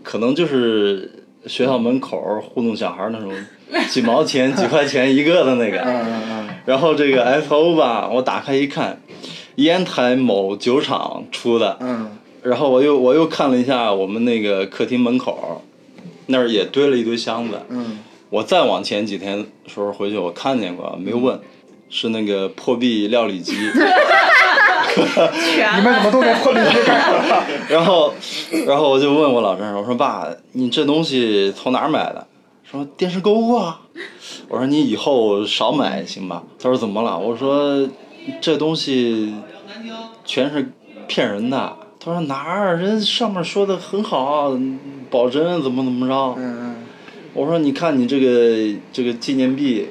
[0.03, 3.31] 可能就是学校门口糊弄小孩那种
[3.89, 5.77] 几毛钱、几块钱一个的那个。
[6.65, 9.01] 然后这个 S O 吧，我打开一看，
[9.55, 11.77] 烟台某酒厂出的。
[11.81, 15.61] 嗯然后我又我又看了一下我们那个客厅门口，
[16.25, 17.59] 那儿也堆了一堆箱子。
[17.69, 17.99] 嗯
[18.31, 21.39] 我再往前几天时候回去，我看见过，没问，
[21.91, 23.53] 是那个破壁料理机。
[23.53, 23.61] 你
[25.83, 26.65] 们怎么都在破壁机？
[27.69, 28.13] 然后，
[28.65, 32.25] 然后我就问我老丈人，我说爸，你这东西从哪儿买的？
[32.63, 33.81] 说电视购物啊。
[34.47, 36.43] 我说你以后少买行吧？
[36.57, 37.19] 他说怎么了？
[37.19, 37.87] 我说
[38.39, 39.35] 这东西
[40.25, 40.71] 全是
[41.07, 41.77] 骗人的。
[41.99, 42.77] 他说哪儿？
[42.77, 44.57] 人上面说的很好，
[45.09, 46.35] 保真怎么怎么着？
[46.37, 46.75] 嗯
[47.33, 49.87] 我说你看你这个这个纪念币，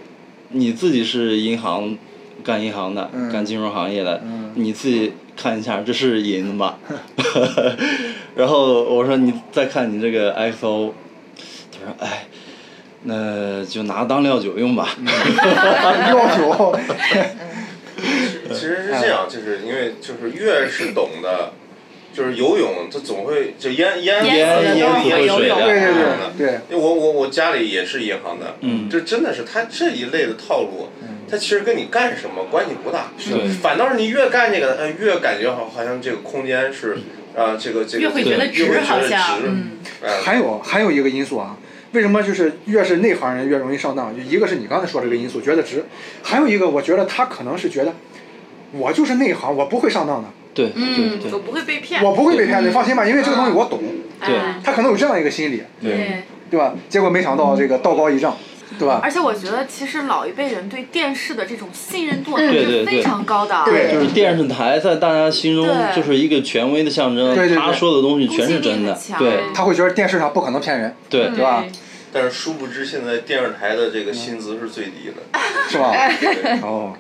[0.50, 1.96] 你自己是银行
[2.44, 6.78] 干银行的，嗯干金融行业的，嗯你自己看一下，这是银吧？
[8.36, 10.92] 然后我说你再看你这个 XO，
[11.72, 12.26] 他说哎，
[13.04, 14.88] 那就拿当料酒用吧。
[14.98, 15.04] 嗯，
[16.06, 16.78] 料酒，
[18.50, 21.52] 其实是这样，就是因为就是越是懂的，
[22.20, 26.32] 就是游泳，它总会就淹淹淹死的都是淹会游泳对对对的。
[26.36, 30.90] 对，因为我我我家里也是银行的，嗯这真的是他这一类的套路，
[31.30, 36.98] 它其实跟你干什么关系不大，对反倒是你越干这个，呃，越感觉好好像这个空间是，
[37.34, 39.48] 啊，这个这个越会觉得值越会觉得好像值
[40.22, 41.56] 还有还有一个因素啊，
[41.92, 44.14] 为什么就是越是内行人越容易上当？
[44.14, 45.78] 就一个是你刚才说这个因素，觉得值；
[46.22, 47.94] 还有一个，我觉得他可能是觉得，
[48.72, 52.02] 我就是内行，我不会上当的，对对嗯，对我不会被骗。
[52.02, 53.80] 我不会被骗，你放心吧，因为这个东西我懂。
[54.24, 54.36] 对。
[54.36, 54.60] 哎。
[54.62, 56.24] 他可能有这样一个心理，对。
[56.50, 56.58] 对。
[56.58, 56.74] 吧？
[56.88, 58.36] 结果没想到这个道高一丈，
[58.78, 59.00] 对吧？
[59.02, 63.62] 而且我觉得，其实老一辈人对电视的这种信任度还是非常高的。
[63.64, 68.98] 对就是电视台在大家心中就是一个权威的象征，他说的东西全是真的。
[69.18, 69.44] 对。
[69.54, 71.28] 他会觉得电视上不可能骗人，对。
[71.28, 71.64] 对吧？
[72.12, 75.94] 但是殊不知现在电视台的这个薪资是最低的，是吧？
[76.60, 76.92] 哦，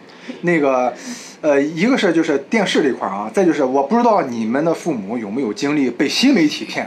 [0.42, 0.94] 那个，
[1.42, 6.86] 呃，一个是就是电视这块儿啊，再就是我不知道你们的父母有没有经历被新媒体骗。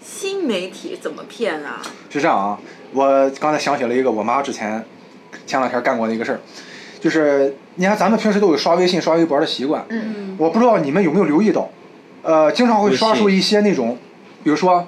[0.00, 1.82] 新媒体怎么骗啊？
[2.08, 2.58] 是这样啊，
[2.92, 4.84] 我刚才想起了一个我妈之前
[5.46, 6.40] 前两天干过的一个事儿，
[7.00, 11.68] 就是你看咱们平时都有刷微信、刷微博的习惯，嗯，我不知道你们有没有留意到，
[12.22, 13.98] 呃，经常会刷出一些那种，
[14.44, 14.86] 比如说，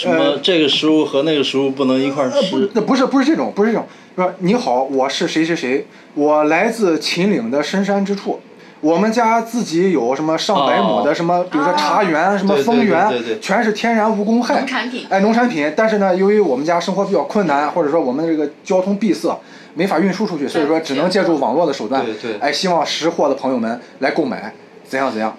[0.00, 3.86] 什么这个食物和那个食物不能一块儿吃，，那不是不是这种，不是这种，
[4.16, 8.40] 说你好，我是谁谁谁，我来自秦岭的深山之处。
[8.80, 15.70] 我们家自己有什么上百亩的哦什么，比如说茶园、什么对对枫园，对对对全是天然无公害农产品哎，农产品。
[15.76, 19.38] 但是呢，由于我们家生活比较困难，或者说我们这个交通闭塞，
[19.74, 22.02] 没法运输出去，所以说只能借助网络的手段。
[22.02, 24.54] 对对哎，希望识货的朋友们来购买，
[24.88, 25.36] 怎样怎样。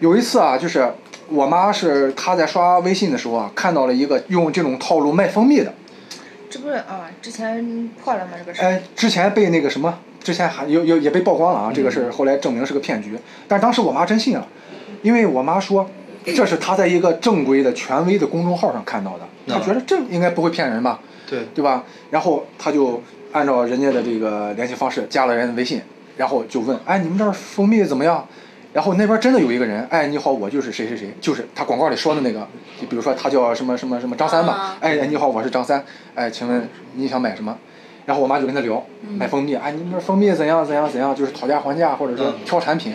[0.00, 0.90] 有一次啊，就是
[1.28, 5.72] 我妈是她在刷微信的时候啊，看到了一个用这种套路卖蜂蜜的。
[6.50, 8.32] 这不是啊，之前破了吗？
[8.38, 8.64] 这个事儿。
[8.64, 13.18] 哎，之前被那个什么，之前还有有也被曝光了啊，这个事儿后来证明是个骗局。
[13.46, 14.48] 但当时我妈真信了，
[15.02, 15.88] 因为我妈说，
[16.24, 21.84] 这是她在一个正规的、权威的公众号上看到的，她觉得这应该不会骗人吧，对对吧？
[22.10, 25.82] 然后她就按照人家的这个联系方式加了人的微信，
[26.16, 28.26] 然后就问，哎，你们这儿蜂蜜怎么样？
[28.78, 32.46] 然后那边真的有一个人，哎，你好，我就是谁谁谁，就是他广告里说的那个，
[32.80, 37.58] 就比如说他叫什么什么什么张三吧啊，哎，你好，我是张三，哎，请问你想买什么？
[38.06, 38.80] 然后我妈就跟他聊
[39.16, 42.34] 买蜂蜜，哎，你们这蜂蜜怎样怎样怎样，就是讨价还价或者说嗯。
[42.44, 42.94] 挑产品。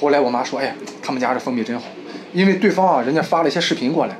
[0.00, 1.82] 后来我妈说，哎，他们家这蜂蜜真好，
[2.32, 4.16] 因为对方啊，人家发了一些视频过来，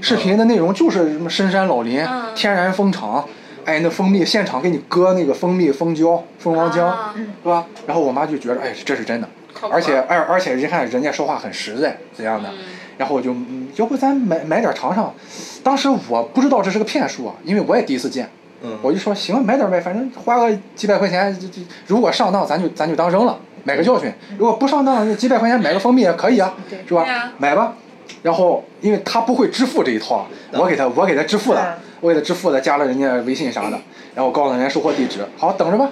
[0.00, 2.34] 视频的内容就是什么深山老林、嗯。
[2.34, 3.24] 天然蜂场，
[3.64, 7.14] 哎，那蜂蜜现场给你割那个蜂蜜、蜂胶、蜂王浆，啊。
[7.16, 7.64] 是吧？
[7.86, 9.28] 然后我妈就觉得，哎，这是真的，
[9.70, 12.48] 而且而而且人看人家说话很实在，怎样的？
[12.96, 15.14] 然后我就，嗯要不咱买买点尝尝。
[15.62, 18.28] 当时我不知道这是个骗术啊，因为我也第一次见。
[18.60, 26.54] 嗯我就说行，买点呗，反正花个几百块钱，就就如果上当，咱就咱就当扔了，买个教训；如果不上当，几百块钱买个蜂蜜也可以啊，
[26.86, 27.32] 是吧啊？
[27.38, 27.74] 买吧。
[28.22, 33.78] 然后因为他不会支付这一套啊，我给他我给他支付了，我给他支付了，加了人家微信啥的，
[34.16, 35.90] 然后告诉人家收货地址，好等着吧。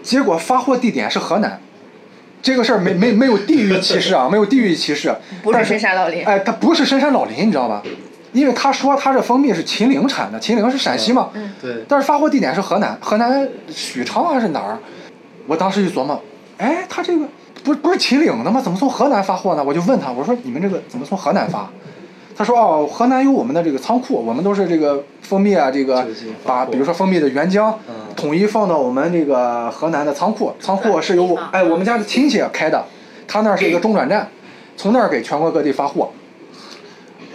[0.00, 1.60] 结果发货地点是河南，
[2.46, 5.12] 这个事儿没 没没有地域歧视啊，没有地域歧视。
[5.42, 7.82] 不是深山老林哎，它不是深山老林，你知道吧？
[8.32, 11.30] 因为他说他这蜂蜜是秦岭产的，秦岭是陕西嘛，
[11.60, 14.78] 对，但是发货地点是河南，河南许昌还是哪儿？
[15.48, 16.22] 我当时一琢磨，
[16.58, 17.26] 哎，他这个
[17.64, 18.60] 不不是秦岭的吗？
[18.60, 19.64] 怎么从河南发货呢？
[19.64, 21.68] 我就问他，我说你们这个怎么从河南发？
[22.36, 26.06] 他说哦，河南有我们的这个仓库，我们都是这个蜂蜜啊，这个
[26.44, 32.84] 把比如说蜂蜜的原浆嗯统一放到我们这个河南的仓库，仓库是由我哎我们家的亲戚开的，
[33.26, 34.28] 他那儿是一个中转站，
[34.76, 36.10] 从那儿给全国各地发货。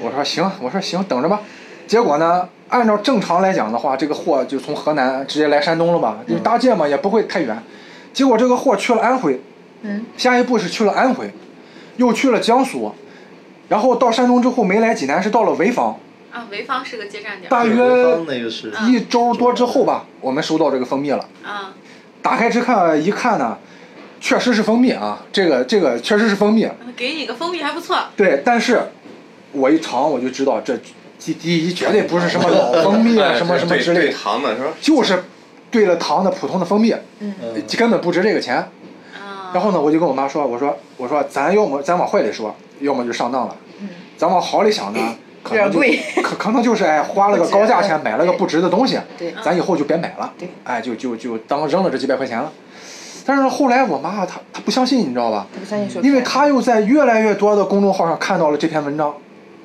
[0.04, 1.42] 我说行，我说行，等着吧。
[1.88, 6.20] 结果呢，按照正常来讲的话，这个货就从河南直接来山东了吧？
[6.28, 7.58] 因为搭界嘛，也不会太远。
[8.14, 9.42] 结果这个货去了安徽，
[9.82, 11.32] 嗯，下一步是去了安徽，
[11.98, 12.92] 又去了江苏，
[13.72, 15.98] 然后到山东之后没来济南，是到了潍坊。
[16.30, 17.50] 啊，潍坊是个接站点。
[17.50, 18.18] 大约
[18.90, 21.26] 一周多之后吧，我们收到这个蜂蜜了。
[21.42, 21.74] 啊，
[22.22, 23.58] 打开之看一看呢，
[24.20, 26.68] 确实是蜂蜜啊，这个这个确实是蜂蜜。
[26.98, 27.98] 给你个蜂蜜还不错。
[28.18, 28.92] 对，但是
[29.54, 30.78] 我一尝我就知道这
[31.18, 34.74] 第第一绝对不是什么老蜂蜜啊， 哎什么什么之类的，糖的是吧？
[34.82, 35.24] 就是
[35.72, 37.34] 兑了糖的普通的蜂蜜，嗯
[37.78, 38.70] 根本不值这个钱。
[39.52, 39.54] 啊。
[39.54, 45.00] 然后呢，我就跟我妈说，我说我说咱要么咱往坏里说，要么就上当了，嗯咱往好里想呢，
[45.44, 45.56] 可
[46.22, 49.00] 可可能就是哎花了个高价钱买了个不值的东西，
[49.44, 52.52] 咱以后就别买了对，哎就就就当扔了这几百块钱了。
[53.26, 55.46] 但是后来我妈她她不相信，你知道吧？
[55.54, 59.14] 他不相信因为她又在越来越多的公众号上看到了这篇文章，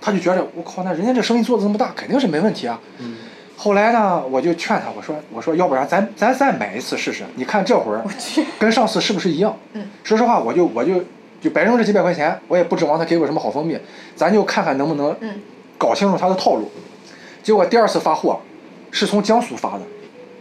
[0.00, 2.78] 她就觉得我靠，那人家这生意做的这么大，肯定是没问题啊。
[2.98, 3.16] 嗯
[3.56, 8.04] 后来呢，我就劝他，我说我说要不然咱咱再买一次试试，你看这会儿
[8.58, 9.56] 跟上次是不是一样？
[9.72, 11.02] 嗯说实话，我就我就
[11.40, 13.78] 就白扔这几百块钱，我也不指望他给我什么好蜂蜜，
[14.14, 15.40] 咱就看看能不能嗯
[15.78, 16.70] 搞清楚他的套路。
[17.42, 18.38] 结果第二次发货
[18.90, 19.80] 是从江苏发的，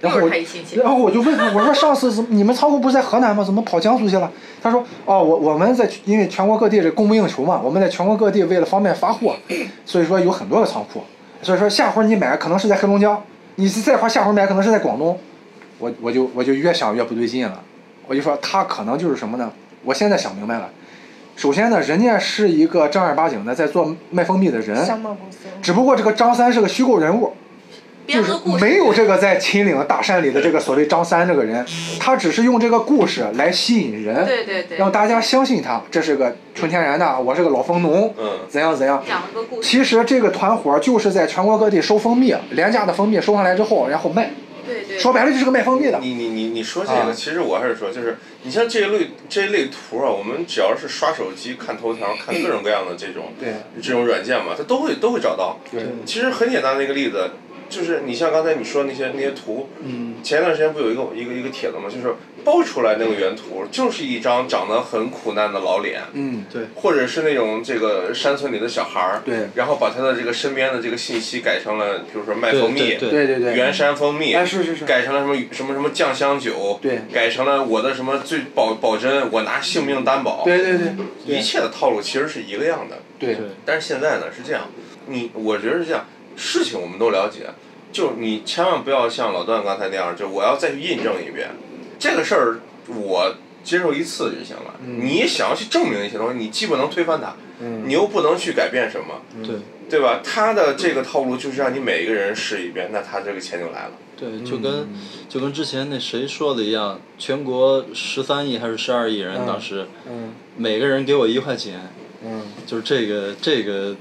[0.02, 0.30] 然后我
[0.76, 3.44] 然后我就问他，我说 上次你们仓库不是在河南吗？
[3.44, 4.30] 怎么跑江苏去了？
[4.62, 9.36] 他说哦，我我们在因为全国各地这供不应求嘛，我们在全国各地为了方便发货，
[9.86, 11.02] 所以说有很多个仓库，
[11.46, 13.22] 所以说下回你买可能是在黑龙江，
[13.54, 15.16] 你再花下回买可能是在广东，
[15.78, 17.62] 我我就我就越想越不对劲了，
[18.08, 19.52] 我就说他可能就是什么呢？
[19.84, 20.68] 我现在想明白了，
[21.36, 24.84] 首先呢，人家是一个正儿八经的在做卖蜂蜜的人，
[25.62, 27.34] 只不过这个张三是个虚构人物，
[28.08, 28.66] 就是编个故事。
[28.66, 31.66] 没有这个在秦岭大山里的这个所谓张三这个人，
[32.00, 34.78] 他只是用这个故事来吸引人，对对对。
[34.78, 39.04] 让大家相信他这是个纯天然的，我是个老蜂农，嗯怎样怎样。
[39.08, 39.68] 讲了个故事。
[39.68, 44.32] 其实这个团伙就是在全国各地收蜂蜜，廉价的蜂蜜收上来之后，然后卖，
[44.66, 45.00] 对对。
[45.00, 46.00] 说白了就是个卖蜂蜜的。
[46.02, 55.58] 你你你你说这啊个，其实我还是说，就是你像这一类这一类图啊，我们只要是刷手机、看头条、看各种各样的这种对这种软件嘛，它都会都会找到。
[55.72, 57.32] 对其实很简单的一个例子，
[57.70, 60.16] 就是你像刚才你说那些那些图，嗯。
[60.24, 66.64] 前一段时间不有一个一个一个帖子嘛，就是爆出来那个原图就是一张长得很苦难的老脸，嗯，对。
[66.74, 69.50] 或者是那种这个山村里的小孩儿，对。
[69.54, 74.86] 然后把他的这个身边的这个信息改成了，比如说卖蜂蜜，对对对原山蜂蜜，哎是是是。
[74.86, 77.02] 改成了什么什么什么酱香酒，对。
[77.14, 80.92] 改成了我的什么最保保真，我拿性命担保，对对对
[81.26, 82.98] 一切的套路其实是一个样的。
[83.20, 83.46] 对对。
[83.64, 84.64] 但是现在呢是这样，
[85.06, 87.48] 你我觉得是这样，事情我们都了解，
[87.92, 91.50] 就你千万不要像老段刚才那样，就我要再去印证一遍，
[91.98, 94.76] 这个事儿我接受一次就行了。
[94.86, 99.56] 嗯你想要去证明一些东西，你既不能推翻它，嗯你又不能去改变什么，对
[99.90, 100.20] 对吧？
[100.24, 103.92] 他的这个套路就是让你每一个人试一遍，那他这个钱就来了。
[104.18, 104.88] 对，就跟
[105.28, 111.80] 就跟之前那谁说的一样，全国十三亿还是十二亿人，嗯当时嗯每个人给我一块钱，
[112.24, 112.42] 嗯。
[112.66, 113.96] 就是这个这个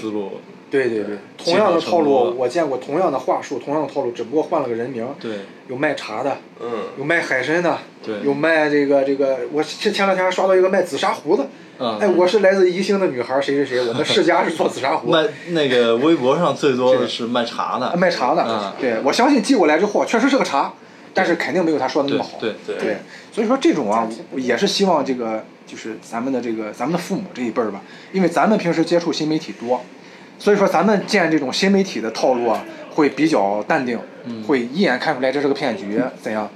[0.00, 0.40] 思路。
[0.70, 5.06] 对对对，同样的套路，我见过同样的话术，同样的套路，只不过换了个人名。
[5.20, 5.38] 对。
[5.68, 8.14] 有卖茶的，嗯，有卖海参的，对。
[8.24, 11.46] 有卖这个这个，我前前两天还刷到一个卖紫砂壶的，
[11.78, 11.98] 嗯。
[11.98, 18.72] 哎，我是来自宜兴的女孩，谁谁谁，我们世家是做紫砂壶， 卖那个微博上最多的是卖茶的，卖茶的，嗯。
[18.80, 20.72] 对我相信寄过来之后确实是个茶，
[21.14, 22.38] 但是肯定没有他说的那么好。
[22.40, 22.76] 对对。
[22.76, 22.96] 对，
[23.32, 29.82] 所以说这种啊也是希望这个就是咱们的这个咱们的父母这一辈儿吧，因为咱们平时接触新媒体多，
[30.38, 33.98] 所以说咱们见这种新媒体的套路啊，会比较淡定，
[34.46, 36.48] 会一眼看出来这是个骗局怎样。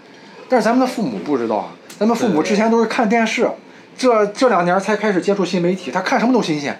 [0.49, 3.49] 但是咱们的父母不知道啊，咱们父母之前都是看电视，
[3.97, 6.79] 这这两年才开始接触新媒体，他看什么都新鲜。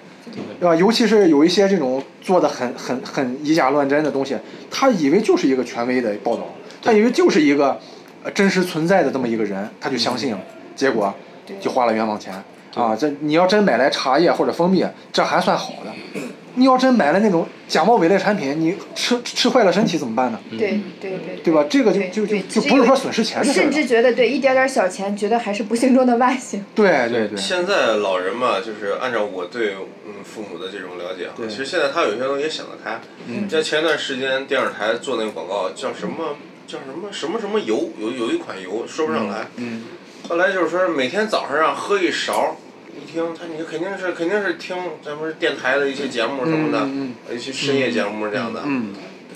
[0.61, 0.73] 对吧？
[0.75, 4.37] 尤其是有一些这种做的很很很以假乱真的东西，
[4.69, 6.43] 他以为就是一个权威的报道，
[6.81, 7.77] 他以为就是一个
[8.23, 10.39] 呃真实存在的这么一个人，他就相信了，
[10.73, 11.13] 结果
[11.59, 12.33] 就花了冤枉钱
[12.75, 12.95] 啊！
[12.95, 16.21] 这你要真买来茶叶或者蜂蜜，这还算好的，
[16.61, 20.39] 你要真买了那种假冒伪劣产品，你吃吃坏了身体怎么办呢？
[20.51, 21.65] 对对对对吧？
[21.67, 23.71] 这个就就就就不是说损失钱的事儿甚。
[23.71, 26.63] 至觉得对一点点小钱，觉得还是不幸中的万幸。
[26.75, 29.73] 对对对，现在老人嘛，就是按照我对
[30.05, 33.01] 嗯父母的这种了解啊，其实现在他有些东西也想得开。
[33.25, 36.35] 嗯在前一段时间电视台做那个广告，叫什么
[36.67, 39.47] 叫什么什么什么油，有有一款油说不上来。
[39.55, 39.85] 嗯
[40.29, 42.70] 后来就是说每天早上让喝一勺，一
[43.11, 48.61] 听他你肯定是肯定是听咱们电台的一些节目什么的，嗯一些深夜节目这样的。
[48.65, 48.93] 嗯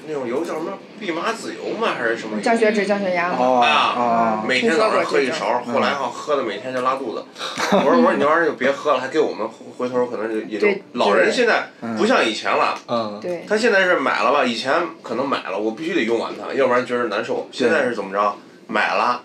[0.08, 1.88] 那种油叫什么蓖麻籽油吗？
[1.98, 2.44] 还是什么油？
[2.44, 3.38] 降血脂、降血压嘛。
[3.40, 7.26] 哦啊啊，每天早上喝一勺，后来哈喝的每天就拉肚子。
[7.72, 14.72] 我说我说你这玩意儿就别喝了，还给我们回头可能就也就老人现在不像以前了，嗯，对，他现在是买了吧，以前
[15.02, 17.50] 可能买了我必须得用完它，要不然觉得难受。
[17.52, 18.36] 现在是怎么着？
[18.68, 19.24] 买了，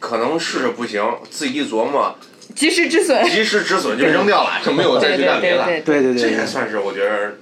[0.00, 2.16] 可能试试不行，自己一琢磨，
[2.54, 3.24] 及时止损。
[3.24, 5.64] 及时止损就扔掉了，就没有再去干别的。
[5.64, 7.34] 对对对这也，算是我觉得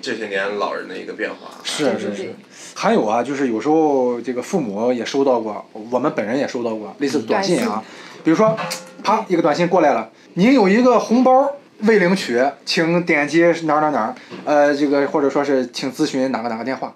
[0.00, 1.58] 这些年老人的一个变化。
[1.64, 2.34] 是是是。
[2.74, 7.82] 还有啊，就是有时候这个父母也收到过，我们本人也收到过类似的短信啊，
[8.22, 8.56] 比如说，
[9.02, 11.50] 啪一个短信过来了，您有一个红包
[11.80, 14.14] 未领取，请点击哪儿哪儿哪儿，
[14.44, 16.94] 呃，这个或者说是请咨询哪个哪个电话。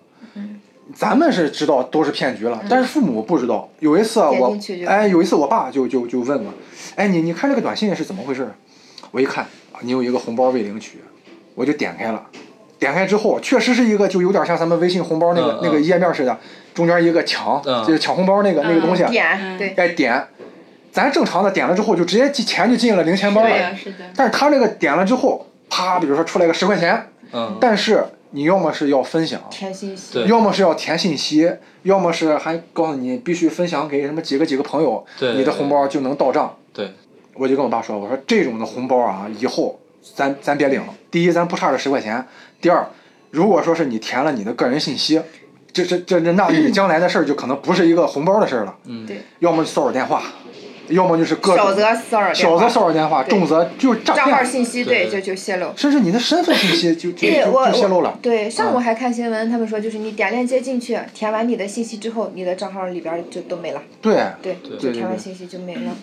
[0.94, 3.68] 咱们是知道都是骗局了，但是父母不知道。
[3.80, 4.56] 有一次啊，我
[4.86, 6.52] 哎，有一次我爸就就就问我，
[6.96, 8.50] 哎，你你看这个短信是怎么回事？
[9.10, 10.98] 我一看啊，你有一个红包未领取，
[11.54, 12.26] 我就点开了。
[12.78, 16.36] 点开之后，确实是一个就有点像咱们微信红包那个、那个页面似的，
[16.74, 20.26] 中间一个抢，嗯就是抢红包那个、那个东西，点对，哎点，
[20.90, 23.98] 咱正常的点了之后就直接进钱就进了零钱包了，是的。
[24.16, 30.14] 但是他这个点了之后，啪，比如说出来个十块钱，嗯，但是你要么是要分享，填信息。
[30.14, 31.48] 对要么是要填信息，
[31.84, 36.56] 要么是还告诉你必须分享给什么几个几个朋友，对你的红包就能到账。
[36.72, 36.92] 对，
[37.34, 39.80] 我就跟我爸说，我说这种的红包啊，以后
[40.16, 40.94] 咱咱别领了。
[41.10, 42.22] 第一，咱不差这十块钱；
[42.60, 42.86] 第二，
[43.30, 45.20] 如果说是你填了你的个人信息，
[45.72, 48.76] 这这这这，那你将来的事儿就可能不是一个红包的事儿了。
[48.86, 50.22] 嗯对，要么骚扰电话，
[50.88, 55.68] 要么就是各种小则骚扰电小话则骚扰电话，重则就是诈账号，信息对对就就泄露。
[55.76, 58.18] 甚至你的身份信息就就就对我就泄露了。
[58.20, 63.82] 对，上午嗯还看新闻，他们说就是你点链接进去，填完你的信息之后，你的账号里边就都没了。
[64.00, 65.94] 对，对，对就填完信息就没了。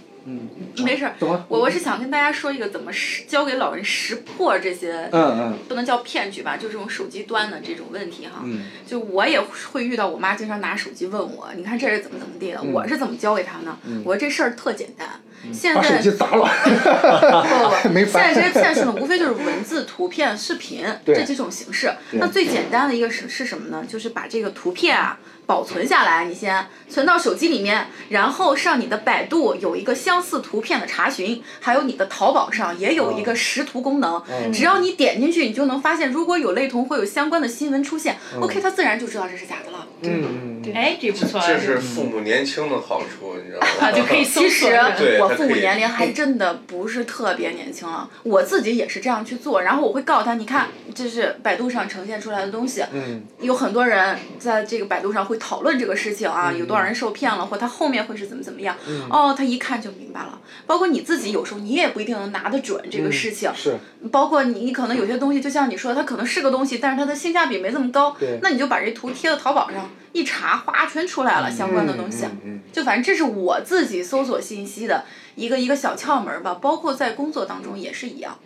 [0.83, 8.41] 没事儿，我我是想跟大家说一个怎么识教给老人识破这些，嗯嗯不能叫骗局吧，就这种手机端的这种问题哈。
[8.43, 13.77] 嗯就我也会遇到我妈经常拿手机问我，你看这是怎么怎么地的，嗯我是怎么教给她呢？
[14.03, 15.07] 我说这事儿特简单，
[15.53, 16.45] 现在把手在机砸了，
[17.81, 21.91] 不不， 没现在翻这些骗术呢，无非就是文字、图片、视频对这几种形式。
[22.11, 23.85] 对那最简单的一个是是什么呢？
[23.87, 25.17] 就是把这个图片啊
[25.49, 34.21] 保存下来，你先存到手机里面，然后上你的百度有一个相似图片的查询，还有你的淘宝上也有一个识图功能。
[34.53, 38.15] 只要你点进去，你就能发现，如果有类同，会有相关的新闻出现。
[38.39, 39.87] OK，它自然就知道这是假的了。
[40.01, 41.41] 嗯嗯，哎，这不错。
[41.41, 43.67] 这是父母年轻的好处，你知道吗？
[43.89, 45.25] 啊，就可以搜其实索。
[45.25, 58.75] 我父母年龄还真的不是特别年轻了，我自己也是这样去做，然后我会告诉他，你看这是百度上呈现出来的东西，嗯有很多人在这个百度上会讨论这个事情啊，有多少人受骗了，或他后面会是怎么怎么样，
[59.09, 60.39] 哦，他一看就明白了。
[60.67, 63.77] 包括你自己有时候你也不一定能拿得准这个事情，是，
[64.11, 72.25] 包括你你可能有些东西，就像你说，它可能是个东西，但是它的性价比没这么高对，那你就把这图贴到淘宝上一查，哗全出来了相关的东西。
[72.71, 78.37] 就反正这是我自己搜索信息的一个一个小窍门儿吧，包括在工作当中也是一样。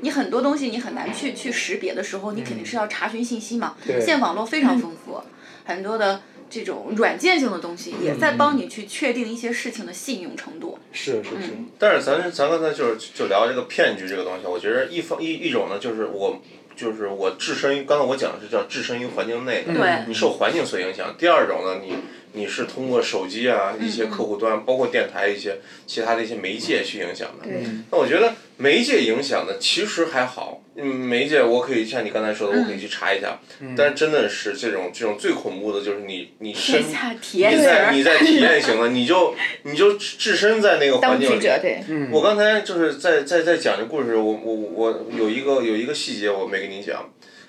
[0.00, 3.74] 你很多东西你很难去去识别的时候，你肯定是要查询信息嘛。
[3.84, 5.20] 对现在网络非常丰富，
[5.64, 6.22] 很多的
[6.52, 10.78] 这种软件性的东西也在帮你去确定一些事情的信用程度。
[10.92, 16.42] 是是是，但是咱咱刚才就是就聊这个骗局这个东西，我觉得一方一一种呢，就是我
[16.76, 20.04] 就是我置身于刚才我讲的是叫置身于环境内的，对。
[20.06, 21.14] 你受环境所影响。
[21.16, 21.94] 第二种呢，你
[22.32, 27.44] 你是通过手机啊一些客户端，包括电台一些其他的一些媒介去影响的。
[27.44, 33.38] 对，那我觉得媒介影响的其实还好，嗯，媒介我可以像你刚才说的，我可以去查一下。
[33.76, 36.82] 但是真的是这种这种最恐怖的就是你你身
[37.20, 41.32] 体验你在你在体验型的，你就你就置身在那个环境里。
[41.32, 47.06] 当局者对，我刚才就是在在在讲这故事，我我我有一个有一个细节我没跟你讲，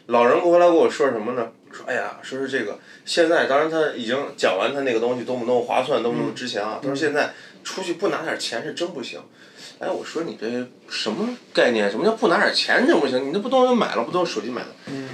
[0.07, 1.49] 老人过来跟我说什么呢？
[1.71, 6.79] 说哎呀，说是这个现在，当然他已经讲完他那个东西多么多么划算，多么多么值钱啊。
[6.81, 9.19] 他说现在出去不拿点钱是真不行。
[9.79, 10.47] 哎，我说你这
[10.89, 11.89] 什么概念？
[11.89, 13.25] 什么叫不拿点钱真不行？
[13.25, 14.69] 你那不都是买了，不都是手机买的？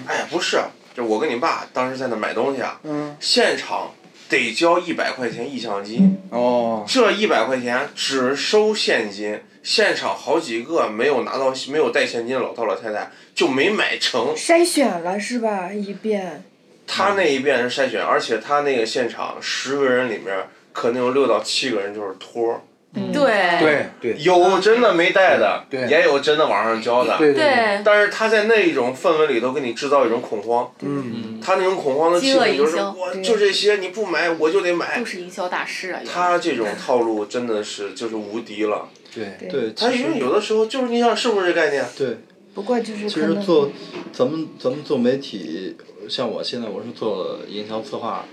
[0.06, 0.60] 哎呀，不是，
[0.96, 3.92] 就我跟你爸当时在那买东西啊，嗯现场
[4.30, 6.22] 得交一百块钱意向金。
[6.30, 14.36] 哦，这一百块钱只收现金，现场好几个没有拿到没有带现金的老头老太太就没买成。
[14.36, 15.74] 筛选了是吧？
[15.74, 16.44] 一遍。
[16.92, 27.18] 他那一遍是筛选，而且他那个现场十个人里面可能有六到七个人就是托儿，对对对有真的没带的，对也有真的网上教的。
[27.20, 36.02] 对对但是他在那一种氛围里头给你制造一种恐慌，嗯他那种恐慌的气氛就是我就这些你不买我就得买就，是营销大师啊。
[36.12, 38.90] 他这种套路真的是就是无敌了。
[39.14, 41.86] 对对，他因为其实有的时候就是你想是不是这概念？
[41.98, 42.18] 对，
[42.56, 43.70] 不过就是其实做
[44.12, 45.76] 咱们咱们做媒体
[46.08, 48.26] 像我现在我是做营销策划，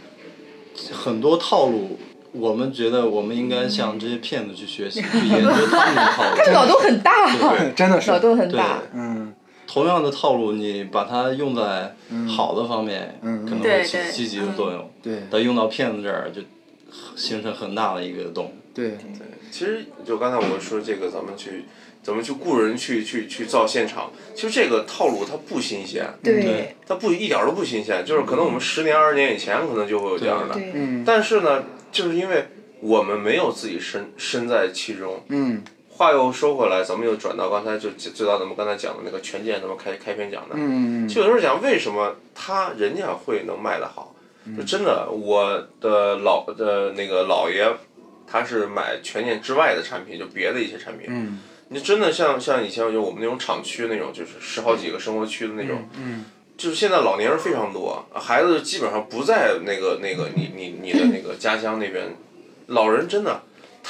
[0.92, 1.98] 很多套路，
[2.33, 6.37] 我们觉得我们应该向这些骗子去学习， 去研究他们的套路。
[6.37, 7.12] 他脑洞很大，
[7.74, 8.11] 真的是。
[8.11, 8.83] 脑洞很对大。
[8.95, 9.35] 嗯
[9.66, 11.97] 同样的套路，你把它用在
[12.29, 13.45] 好的方面，嗯。
[13.45, 14.89] 可能对对会起积极的作用。
[15.03, 15.24] 对。
[15.29, 16.41] 但用到骗子这儿，就
[17.16, 18.53] 形成很大的一个洞。
[18.72, 18.91] 对。
[18.91, 19.27] 对。
[19.51, 21.64] 其实就刚才我们说这个，咱们去
[22.01, 26.77] 怎么去雇人去去去造现场，其实这个套路它不新鲜，对。
[26.87, 31.03] 它不一点儿都不新鲜，就是可能我们十年二十年以前可能就会有这样的，嗯。
[31.05, 31.64] 但是呢，
[31.97, 32.47] 就是因为
[32.80, 35.24] 我们没有自己身身在其中。
[35.28, 35.62] 嗯。
[35.88, 44.59] 话又说回来，咱们又转到刚才就最早咱们刚才讲的那个权健咱们开开篇讲的，嗯就有时候讲为什么他人家会能卖得好，嗯。
[44.59, 47.66] 就真的我的老的那个姥爷，
[48.26, 51.07] 他是买权健之外的产品，就别的一些产品。
[51.09, 51.38] 嗯。
[51.68, 56.26] 你真的像像以前就我们那种厂区那种，就是十好几个生活区的那种，嗯
[56.57, 62.16] 就是现在老年人非常多，孩子基本上不在那个那个你你你的那个家乡那边，
[62.68, 63.42] 老人真的，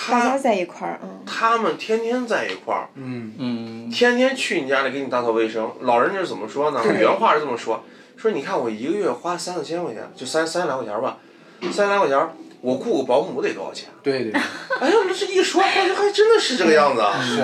[0.09, 5.71] 大家他在一块儿，嗯，他们天天在一块儿，嗯嗯，天天去你家里给你打扫卫生。
[5.81, 6.83] 老人就是怎么说呢？
[6.99, 7.85] 原话是这么说：
[8.17, 11.19] 说你看我一个月花三四千块钱，就三三十来块钱吧，
[11.73, 12.19] 三十来块钱，
[12.61, 13.89] 我雇个保姆得多少钱？
[14.03, 14.33] 对对
[14.81, 17.23] 哎呀，这一说，还还真的是这个样子啊。
[17.23, 17.43] 是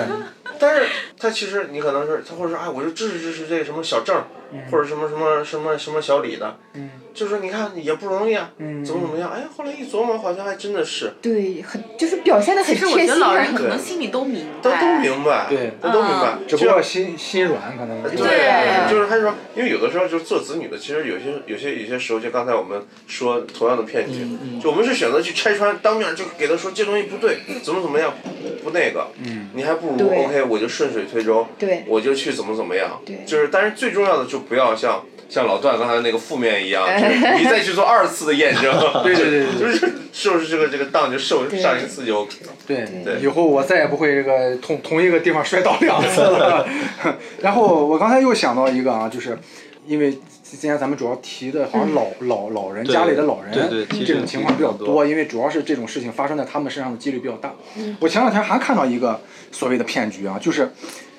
[0.59, 4.15] 但是他其实你可能是他或者说哎，我就支持支持这个什么小郑，
[4.71, 6.89] 或者什么什么什么什么小李的，嗯。
[7.13, 8.83] 就说你看也不容易啊，嗯。
[8.83, 9.29] 怎么怎么样？
[9.29, 13.53] 哎，后来一琢磨，好像还真的是，对，很就是表现的很其实我贴心觉得老人啊。
[13.55, 15.73] 可能心里都明都白，都都明白，对。
[15.79, 18.01] 都都明白，只不就过心心软可能。
[18.01, 18.89] 对，对。
[18.89, 24.25] 就是他说，因为有的时候就是做子女的，其实有些有些有些时候，就刚才我们说同样的骗局，
[24.59, 28.11] 就我们是选择去拆穿，当面就给他说这东西不对，怎么怎么样，
[28.63, 29.49] 不那个，嗯。
[29.53, 31.83] 你还不如 OK，我就顺水推舟，对。
[31.85, 33.17] 我就去怎么怎么样，对。
[33.23, 38.71] 就是但是最重要的就不要像像老段刚才那个负面一样，就是你再去做二次的验证，
[39.03, 39.59] 对对对对。
[39.59, 42.51] 就是受这个这个当就受上一次就 OK 了。
[42.67, 42.85] 对。
[43.03, 43.19] 对。
[43.19, 46.67] 以后我再也不会这个同同一个地方摔倒两次了。
[47.41, 49.37] 然后我刚才又想到一个啊，就是
[49.87, 50.11] 因为
[50.43, 57.55] 今天咱们主要提的好像老、老老人家里的老人对对提这种情况比较多多，因为主要是这种事情发生在他们身上的几率比较大。
[57.99, 59.19] 我前两天还看到一个
[59.51, 60.71] 所谓的骗局啊，就是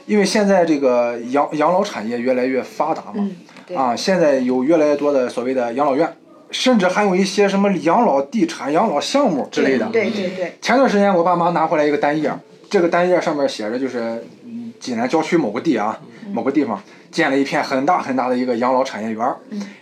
[0.06, 3.28] 因为现在这个养养老产业越来越发达嘛，
[3.68, 6.16] 嗯，啊，现在有越来越多的所谓的养老院，
[6.50, 9.86] 甚至还有一些什么养老地产、养老项目之类的。
[9.86, 12.30] 对对对，前段时间我爸妈拿回来一个单页，
[12.68, 15.98] 这个单页上面写着就是嗯济南郊区某个地啊，
[16.32, 19.36] 某个地方建了一片很大很大的一个养老产业园儿，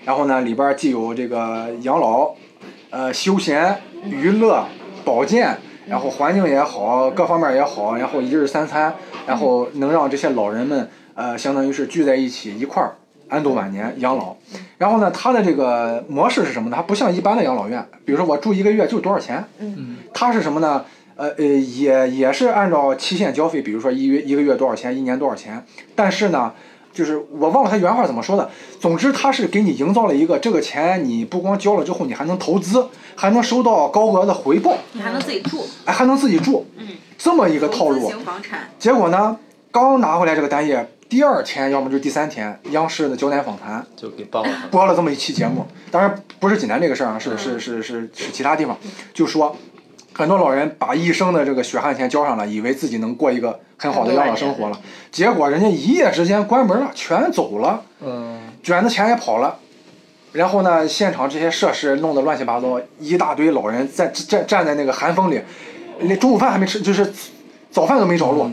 [0.04, 2.34] 然后呢里边儿既有这个养老，
[2.90, 4.64] 呃休闲、娱乐、
[5.04, 8.95] 保健，然后环境也好，各方面也好，然后一日三餐，
[9.26, 12.95] 然后能让这些老人们呃相当于是聚在一起一块儿。
[13.28, 14.37] 安度晚年养老，
[14.76, 16.76] 然后呢，它的这个模式是什么呢？
[16.76, 19.43] 它不像一般的养老院，比如说我住一个月就多少钱，
[20.12, 20.85] 它是什么呢？
[21.16, 25.64] 呃呃，也也是按照期限交费，比如说一月一个月多少钱，一年多少钱。
[25.95, 26.53] 但是呢，
[26.93, 28.51] 就是我忘了他原话怎么说的。
[28.80, 36.66] 总之，他是给你营造了一个这个钱，你不光交了之后，你还能投资，还能收到高额的回报，你还能自己住，哎，还能自己住，
[37.16, 38.09] 这么一个套路。
[38.24, 39.36] 房产，结果呢，
[39.70, 44.51] 刚拿回来这个单页，第二天要么就是第三天，央视的焦点访谈就给报了。
[44.70, 48.76] 播了这么一期节目，当然不是济南这个事儿啊，是是是是是其他地方，
[49.14, 49.57] 就说
[50.14, 59.58] 很多老人把一生的这个血汗钱交上了，以为自己能过一个很好的养老生活了，结果人家一夜之间关门了，全走了，嗯，卷的钱也跑了。
[60.32, 65.40] 然后呢，现场这些设施弄得乱七八糟，一大堆老人在站站在那个寒风里，
[66.00, 67.12] 连中午饭还没吃，就是
[67.70, 68.50] 早饭都没着落，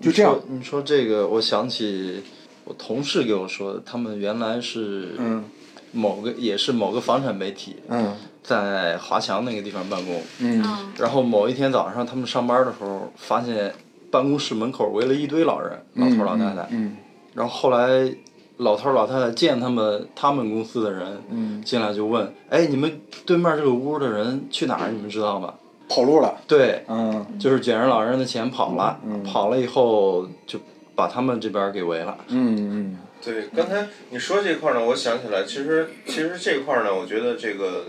[0.00, 0.34] 就这样。
[0.48, 2.24] 你说你说这个，我想起
[2.64, 5.44] 我同事给我说的，他们原来是嗯
[5.92, 10.22] 某个也是某个房产媒体，嗯在华强那个地方办公。
[10.40, 10.62] 嗯
[10.98, 13.72] 然后某一天早上，他们上班的时候，发现
[14.10, 16.66] 办公室门口围了一堆老人，老头儿老太太。
[16.70, 16.96] 嗯
[17.34, 18.14] 然后后来，
[18.58, 24.90] 老头儿老太太见他们他们公司的人嗯，进来就问：“哎，你们对面这个屋的人去哪儿？
[24.90, 25.54] 你们知道吗
[25.88, 30.58] 跑路了。？”对，嗯就是捡着老人的钱跑了，跑了以后就
[30.94, 32.18] 把他们这边儿给围了。
[32.28, 37.84] 嗯嗯对，刚才你说这块儿呢，我想起来，其实其实这块儿呢，我觉得这个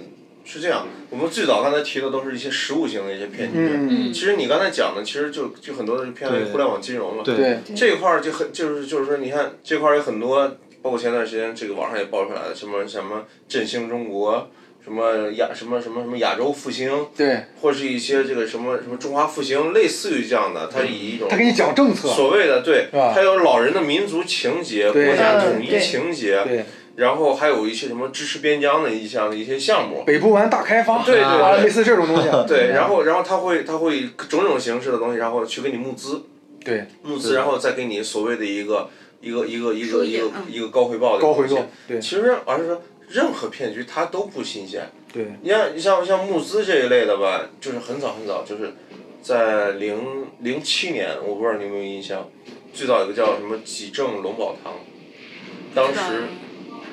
[0.46, 3.58] 是这样，我们最早刚才提的都是一些实物型的一些骗局。
[3.58, 7.24] 嗯其实你刚才讲的，其实就就很多的是偏向于互联网金融了。
[7.24, 14.50] 对对，这块儿就很就是就是说，你看这块儿有很多，包括前段时间这个网上也爆出来的什么什么振兴中国，
[14.84, 22.10] 什么亚什么什么什么亚洲复兴，对，或是一些这个什么什么中华复兴，类似于这样的，它以一种他给你讲政策。
[22.10, 26.66] 所谓的对，它有老人的民族情节、国家嗯统一情节，对，
[26.96, 30.04] 然后还有一些什么支持边疆的一项的一些项目。
[30.06, 32.30] 北部湾大开发，对对类似这种东西。
[32.48, 36.24] 对，然后然后他会他会种种形式的东西，然后去给你募资，
[36.64, 36.86] 对。
[37.02, 38.90] 募资，然后再给你所谓的一个
[39.22, 40.44] 一个一个一个一个嗯。
[40.50, 42.00] 一个高回报的高回报，对。
[42.00, 44.88] 其实而是说任何骗局它都不新鲜。
[45.12, 48.74] 对，你像你像像募资这一类的吧，就是很早很早，就是
[49.22, 52.28] 在零零七年，我不知道你有没有印象，
[52.74, 54.74] 最早有个叫什么济正龙宝堂，
[55.76, 56.24] 当时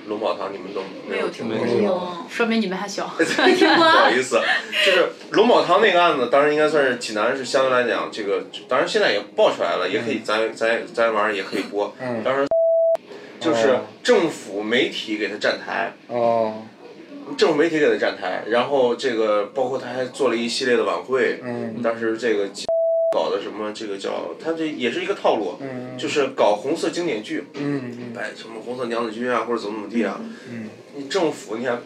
[0.09, 1.57] 龙宝堂你们都没有听过。
[1.57, 1.85] 没？
[1.85, 3.07] 有，说明你们还小。
[3.17, 4.41] 不好意思，
[4.85, 11.95] 就是龙宝堂那个案子，当然应该算是济南是相对来讲这个，当然现在也爆出来了，也可以咱咱咱玩意儿也可以播。
[12.01, 12.23] 嗯。
[12.25, 12.47] 当时
[13.41, 16.63] 就是哦政府媒体给他站台，哦，
[17.37, 21.81] 政府媒体给他站台，然后这个包括他还做了一系列的晚会，嗯。
[21.83, 22.49] 当时这个
[23.13, 31.83] 搞的什么这个叫他这也是一个套路，嗯就是搞红色经典剧，嗯摆什么红色娘子军啊或者怎么怎么地啊，嗯你政府你看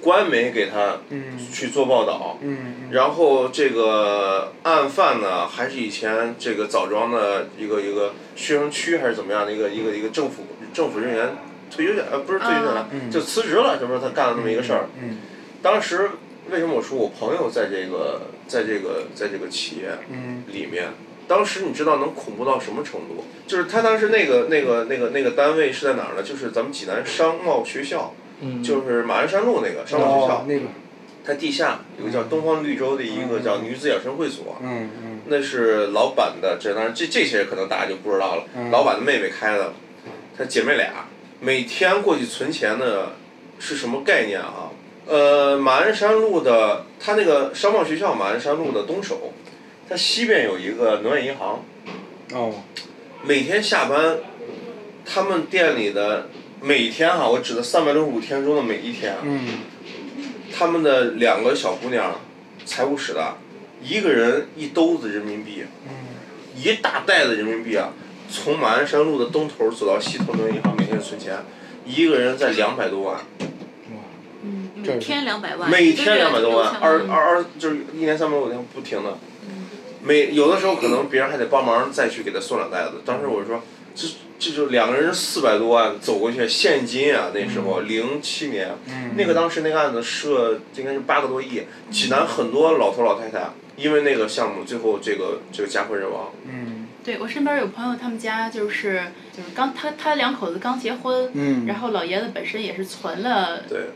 [0.00, 1.38] 官媒给他嗯。
[1.52, 11.36] 去做报道，嗯然后这个案犯呢，还是以前这个枣庄的一个一个学生区还是怎么样的一个一个一个政府政府人员
[11.70, 13.10] 退休下呃不是退休下来、嗯。
[13.10, 14.86] 就辞职了，是不是他干了这么一个事儿？
[15.02, 15.18] 嗯。
[15.60, 16.10] 当时
[16.50, 20.88] 为什么我说我朋友在这个在这个在这个企业嗯里面？
[21.28, 23.24] 当时你知道能恐怖到什么程度？
[23.46, 26.22] 就是他当时那个那个那个那个单位是在哪儿呢？
[26.22, 30.62] 就是咱们济南商贸学校，嗯就是马鞍山路那个商贸学校哦，那个
[31.24, 38.44] 它地下有个叫东方绿洲的一个叫女子养生会所，嗯嗯那是老板的，这当然这这些可能大家就不知道了。
[38.56, 39.72] 嗯老板的妹妹开的，
[40.36, 41.06] 她姐妹俩
[41.40, 43.12] 每天过去存钱的，
[43.60, 44.71] 是什么概念啊？
[45.12, 49.30] 呃，马鞍山路的，它那个商贸学校马鞍山路的东首，
[49.86, 51.62] 它西边有一个农业银行，
[52.32, 52.54] 哦。
[53.22, 54.16] 每天下班，
[55.04, 56.28] 他们店里的
[56.62, 59.58] 每天哈、我指的三百六十五天中的每一天，嗯。
[60.50, 62.18] 他们的两个小姑娘，
[62.64, 63.34] 财务室的，
[63.82, 65.62] 一个人一兜子人民币，
[66.56, 67.92] 一大袋子人民币啊，
[68.30, 71.36] 从马鞍山路的东头走到西头农业银行，每天存钱，
[71.84, 73.20] 一个人在两百多万，
[74.82, 79.18] 每天两百万，每天两百多万，二嗯二二就是一年三百五天不停的，
[80.02, 83.62] 每有的时候可能别人还得帮忙再去给他送两袋子，当时我说
[83.94, 84.08] 这
[84.38, 88.74] 这就两个人四百多万走过去，现金啊那时候零七年。
[88.88, 89.12] 嗯。
[89.16, 96.32] 那个当时那个案子涉应该是八个多亿，济南很多老头老太太因为那个项目最后这个这个家破人亡。
[96.44, 96.88] 嗯。
[97.04, 99.02] 对我身边有朋友，他们家就是
[99.36, 101.66] 就是刚他他两口子刚结婚，嗯。
[101.66, 103.90] 然后老爷子本身也是存了，对，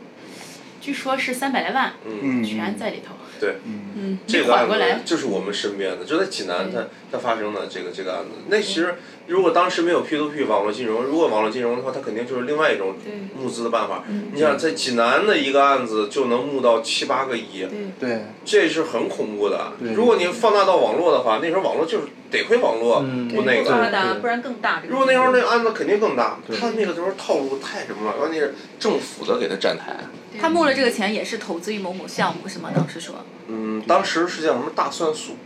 [0.79, 3.13] 据说是三百来万，嗯，嗯全在里头。
[3.39, 4.75] 对，嗯，没这个案子。
[5.05, 8.31] 就是我们身边的，就在济南它它发生的这个这个案子。
[8.47, 8.95] 那其实
[9.27, 12.95] 如果当时没有 P to P 网络金融，如果网络金融的话，它肯定就是另外一种
[13.39, 14.03] 募资的办法。
[14.33, 17.67] 你想在济南的一个案子就能募到七八个亿，
[17.99, 19.73] 对这是很恐怖的。
[19.93, 24.17] 如果你放大到网络的话，那时候网络就是得亏网络嗯不那个。
[24.19, 24.81] 不然更大。
[24.89, 29.95] 如果那时候那个案子肯定更大，他那个时候套路太什么了，关键是政府的给他站台。
[30.39, 32.69] 他募了这个钱也是投资于某某项目是吗？
[32.75, 33.15] 当时说，
[33.47, 35.37] 嗯，当时是叫什么大蒜素，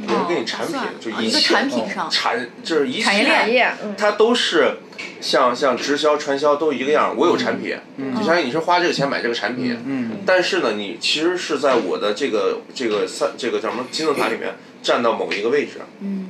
[0.00, 2.08] 也是给你产品，就啊一个切产品上。
[2.10, 4.78] 产就是一产业切链业，嗯，它都是
[5.20, 7.14] 像像直销、传销都一个样。
[7.16, 7.76] 我有产品，
[8.14, 10.18] 就相当于你是花这个钱买这个产品，嗯。
[10.24, 15.80] 但是呢，你其实是在我的这个这个三这个叫什么金字塔里面占到某一个位置。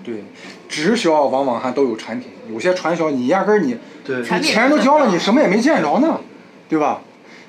[0.02, 0.24] 对，
[0.68, 6.20] 直销往往还都有产品，有些传销你压根儿你你钱都交了，你什么也没见着呢，
[6.68, 7.02] 对吧？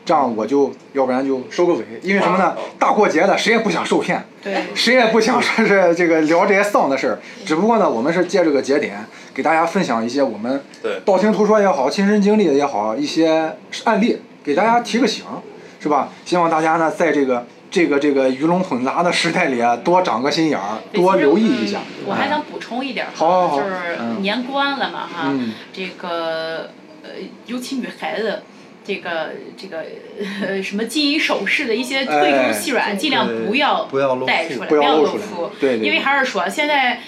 [0.03, 2.55] 这样我就要不然就收个尾，因为什么呢？
[2.79, 7.19] 大过节的谁也不想受骗，对，谁也不想说是这个聊这些丧的事儿。
[7.45, 15.23] 只不过呢，我们是借这个节点给大家分享一些我们对道听途说也好，亲身经历的也好，一些案例，给大家提个醒，
[15.79, 16.09] 是吧？
[16.25, 21.77] 希望大家呢，在这个这个这个鱼龙混杂的时代里啊，多长个心眼儿，多留意一下。
[21.79, 26.71] 嗯我还想补充一点儿，好好好就是嗯年关了嘛哈，嗯这个
[27.03, 27.11] 呃，
[27.45, 28.41] 尤其女孩子。
[28.83, 29.85] 这个这个
[30.41, 36.99] 呃什么金银首饰的一些贵哎重细软，尽量不要不要带出来，不要露露出因为还是说现在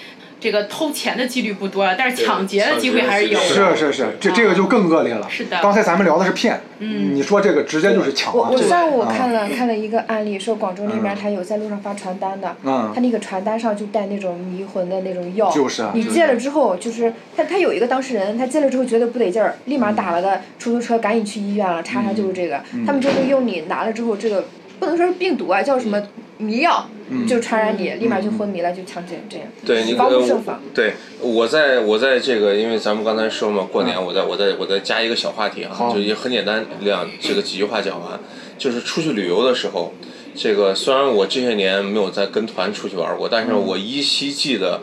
[0.44, 3.46] 这个偷钱的几率不多，但是抢劫的机会还是有的。
[3.46, 5.26] 是是是，这这个就更恶劣了。
[5.30, 5.58] 是的。
[5.62, 7.14] 刚才咱们聊的是骗，嗯。
[7.14, 8.50] 你说这个直接就是抢啊。
[8.50, 9.10] 我我上午啊。
[9.10, 11.16] 看了看了一个案例，说广州那边嗯。
[11.18, 12.92] 他有在路上发传单的，嗯。
[12.94, 24.44] 他那个传单上就带那种迷魂的那种药，就是啊你借了之后，就是他他有一个当事人，他借了之后觉得不得劲儿，立马打了个出租车，赶紧去医院了，查查就是这个，嗯他们就会用你拿了之后这个。
[24.76, 26.02] 不能说是病毒啊，叫什么
[26.38, 26.88] 迷药
[27.28, 29.46] 就传染你，立马就昏迷了，就像这这样。
[29.64, 30.60] 对，你防不呃胜防。
[30.74, 38.18] 对，我在我在这个，因为咱们刚才说嘛，过年我再我再我再加一个小话题哈，就也很简单，两这个几句话讲完，
[38.58, 39.92] 就是出去旅游的时候，
[40.34, 44.80] 这个虽然我这些年没有再跟团出去玩过，但是我依稀记得，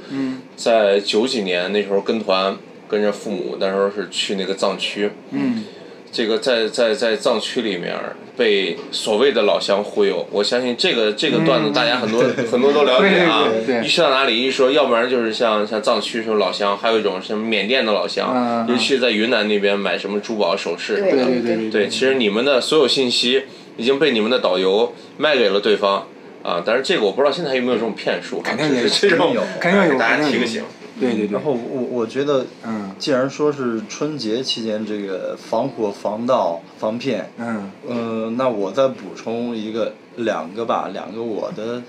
[0.55, 2.55] 在九几年那时候跟团
[2.87, 5.63] 跟着父母，那时候是去那个藏区，嗯，
[6.11, 7.95] 这个在在在藏区里面
[8.35, 13.47] 被所谓的老乡忽悠，我相信这个这个段子大家很多、很多都了解啊。
[13.81, 21.25] 一去到哪里一说，要不然就是像像藏区这种老乡，还有一种是缅甸的老乡，尤其在云南那边买什么珠宝首饰什么对的。
[21.25, 23.43] 对对对对，其实你们的所有信息
[23.77, 26.05] 已经被你们的导游卖给了对方
[26.43, 30.63] 啊，但是这个我不知道现在还有没有这种骗术啊，肯定也就是这种肯定大家提个醒。
[30.99, 31.33] 对对对。
[31.33, 32.91] 然，后我我觉得，嗯。
[32.99, 37.71] 既然说是春节期间这个防火、防盗、防骗，嗯。
[37.87, 41.81] 呃，那我再补充一个两个吧，两个我的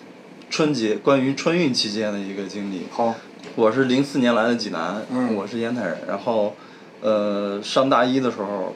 [0.48, 2.86] 春节关于春运期间的一个经历。
[2.90, 3.14] 好，
[3.56, 5.34] 我是零四年来的济南，嗯。
[5.34, 5.98] 我是烟台人。
[6.06, 6.54] 然后，
[7.00, 8.74] 呃，上大一的时候，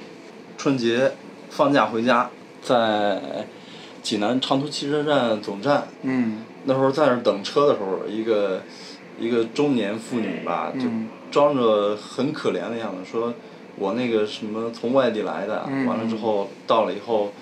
[0.58, 1.12] 春节
[1.50, 2.28] 放假回家，
[2.62, 3.46] 在
[4.02, 6.42] 济南长途汽车站总站，嗯。
[6.68, 8.60] 那时候在那儿等车的时候，一个
[9.18, 13.34] 一个中年妇女吧，就嗯装着很可怜的样子，说
[13.76, 15.86] 我那个什么从外地来的，嗯。
[15.86, 17.32] 完了之后到了以后，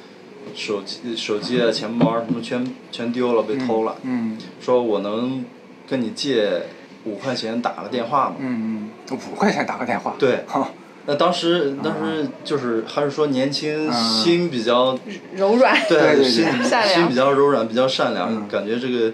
[0.54, 5.44] 手机手机啊、钱包什么全全丢了，被偷了，嗯说我能
[5.88, 6.62] 跟你借
[7.04, 8.36] 五块钱打个电话吗？
[8.38, 10.44] 嗯嗯，五块钱打个电话，对。
[10.46, 10.70] 好，
[11.06, 13.92] 那当时当时就是还是说年轻嗯。
[13.92, 14.98] 心比较
[15.36, 15.76] 柔软。
[15.88, 18.48] 对心心比较柔软，比较善良，嗯。
[18.48, 19.12] 感觉这个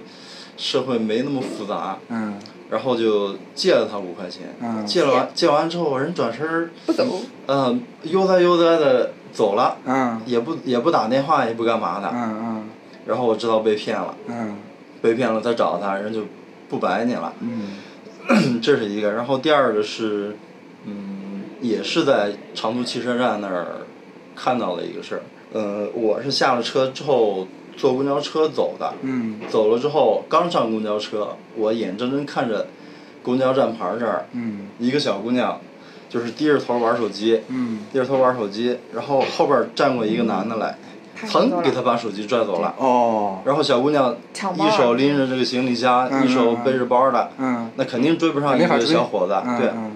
[0.61, 1.97] 社会没那么复杂。
[2.09, 2.39] 嗯。
[2.71, 4.87] 然后就借了他五块钱，嗯。
[4.87, 7.05] 借了完借完之后，人转身儿，不走，
[7.47, 10.21] 嗯、悠哉悠哉的走了，嗯。
[10.27, 12.11] 也不也不打电话，也不干嘛的。
[12.13, 12.69] 嗯。
[13.07, 14.57] 然后我知道被骗了，嗯。
[15.03, 16.21] 被骗了，再找他，人就
[16.69, 17.33] 不白你了。
[17.41, 17.79] 嗯。
[18.63, 20.37] 这是一个，然后第二个是，
[20.85, 23.79] 嗯，也是在长途汽车站那儿
[24.37, 25.23] 看到了一个事儿。
[25.53, 29.41] 呃，我是下了车之后坐公交车走的，嗯。
[29.49, 32.67] 走了之后刚上公交车，我眼睁睁看着
[33.23, 34.69] 公交站牌儿这儿嗯。
[34.79, 35.59] 一个小姑娘，
[36.09, 37.81] 就是低着头玩手机，嗯。
[37.93, 40.77] 低着头玩手机，然后后边站过一个男的来，
[41.27, 42.75] 噌他走了给他把手机拽走了。
[42.79, 43.39] 哦。
[43.45, 44.15] 然后小姑娘
[44.57, 47.71] 一手拎着这个行李箱，嗯一手背着包的，嗯。
[47.77, 49.93] 那肯定追不上一个小伙子，对，嗯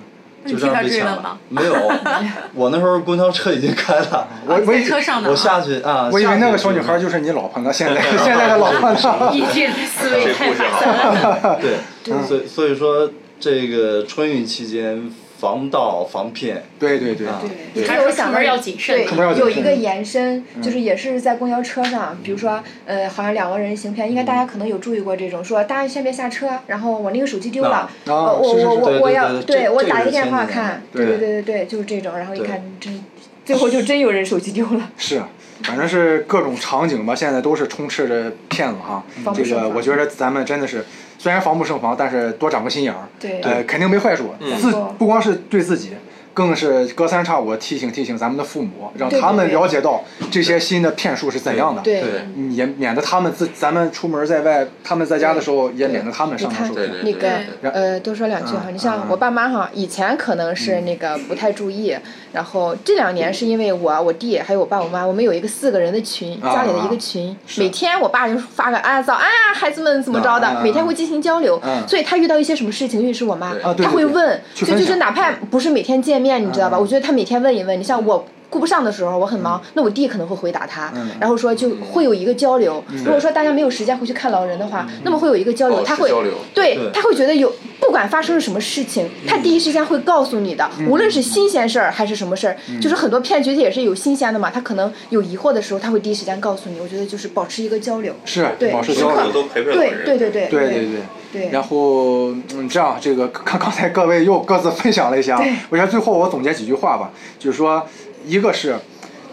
[0.46, 1.74] 就这样被抢了吗没有，
[2.54, 5.28] 我那时候公交车已经开了，我我车上呢。
[5.30, 11.58] 我下去啊，我以为下去那个小女孩就是你老婆呢，现在 现在的老婆呢，你这思维太发散了。
[12.04, 17.26] 对，所以所以说这个春运期间防盗防骗，对对对。
[17.26, 17.40] 啊
[17.74, 19.06] 这还有我想到是出门要谨慎。
[19.38, 31.04] 有一个延伸，就是也是在公交车上，比如说，呃，好像两个人行骗，应该大家可能有注意过这种，说大家先别下车，然后我那个手机丢了，我我我对对我要对我打一个电话看，对。
[31.04, 33.04] 对对对对，就是这种，然后一看真，
[33.44, 34.90] 最后就真有人手机丢了。
[34.96, 35.20] 是，
[35.62, 39.04] 反正是各种场景吧，现在都是充斥着骗子哈。
[39.34, 40.84] 这个我觉得咱们真的是，
[41.24, 44.34] 虽然防不胜防，但是多长个心眼儿，对呃，肯定没坏处。
[44.60, 45.94] 自不光是对自己，
[46.34, 51.80] 更是隔三差五提醒提醒咱们的父母，让他们了解到这些新的骗术是怎样的。
[51.80, 52.02] 对。
[52.50, 56.90] 也免得他们自咱们出门在外，他们在家的时候也免得他们上当受骗。
[57.02, 57.28] 那个
[57.62, 59.06] 呃，多说两句哈，嗯你像嗯。
[59.08, 61.96] 我爸妈哈，以前可能是那个不太注意，
[62.32, 67.60] 然后这两年是因为我、我弟还有我爸我妈，我们有一个四个人的群，啊家里的一个群，是。
[67.60, 71.86] 每天我爸就发个啊早安啊，孩子们怎么着的，每天会进行交流，嗯。
[71.88, 76.78] 所以他遇到一些什么事情，因为是我妈，对啊对他会问，就就是哪怕不是每天见面，你知道吧？
[76.78, 78.24] 嗯我觉得他每天问一问，你像我。
[78.54, 81.10] 顾不上的时候，我很忙，那我弟可能会回答他，嗯。
[81.20, 82.82] 然后说就会有一个交流。
[83.04, 86.08] 如果说大家没有时间回去看老人的话，那么会有一个交流，他会
[86.54, 86.90] 对对。
[86.92, 96.78] 他会觉得有不管发生了什么事情，他第一时间会告诉你的，无论是新鲜事儿还是什么事儿，就是很多骗局也是有新鲜的嘛，他可能有疑惑的时候，他会第一时间告诉你。
[96.80, 99.18] 我觉得就是保持一个交流，是对保持交流。
[99.18, 99.32] 时刻。
[99.32, 100.04] 都陪陪老对人。
[100.04, 101.00] 对对对对对对。
[101.32, 101.48] 对。
[101.50, 107.84] 然后，嗯，这样，这个刚刚才各位又各自分享了一下，我觉得最后我总结几句话吧，就是说，
[108.24, 108.76] 一个是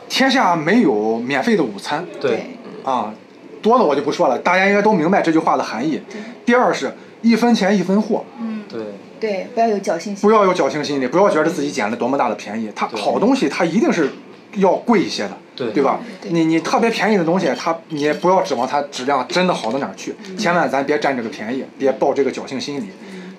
[0.10, 2.06] 天下没有免费的午餐。
[2.20, 3.14] 对，啊，
[3.62, 6.02] 多了我就不说了，大家应该都明白这句话的含义。
[6.46, 8.64] 第二是一分钱一分货，嗯。
[8.70, 8.82] 对，
[9.20, 10.30] 对，不要有侥幸心。
[10.30, 10.32] 不。
[10.32, 14.10] 要有侥幸心理，不要觉得自己捡了多么大的便宜，它好东西它一定是
[14.56, 15.72] 要贵一些的，对。
[15.72, 16.00] 对吧？
[16.30, 22.89] 你你特别便宜的东西，它你也不要指望它质量真的好到哪儿去，千万咱别占这个便宜，别抱这个侥幸心理。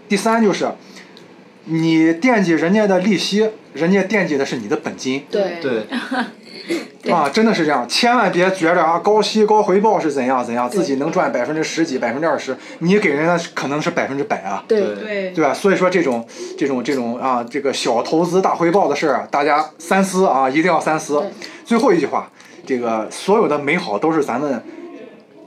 [0.09, 0.71] 第三就是，
[1.65, 5.25] 你惦记人家的利息，人家惦记的是你的本金。
[5.31, 5.59] 对。
[5.61, 5.87] 对，
[7.13, 14.81] 啊，真的是这样，千万别觉着啊高息高回报是怎样怎样，自己能赚百分之十几、百分之二十，你给人家可能是百分之百啊，对。
[14.81, 15.31] 对。
[15.31, 15.45] 对。
[15.45, 15.53] 吧？
[15.53, 21.23] 所以说这种这种这种啊，这个小投资大回报的事儿啊，大家三思啊，一定要三思。
[21.65, 22.31] 最后一句话，
[22.67, 24.63] 这个所有的美好都是咱们亲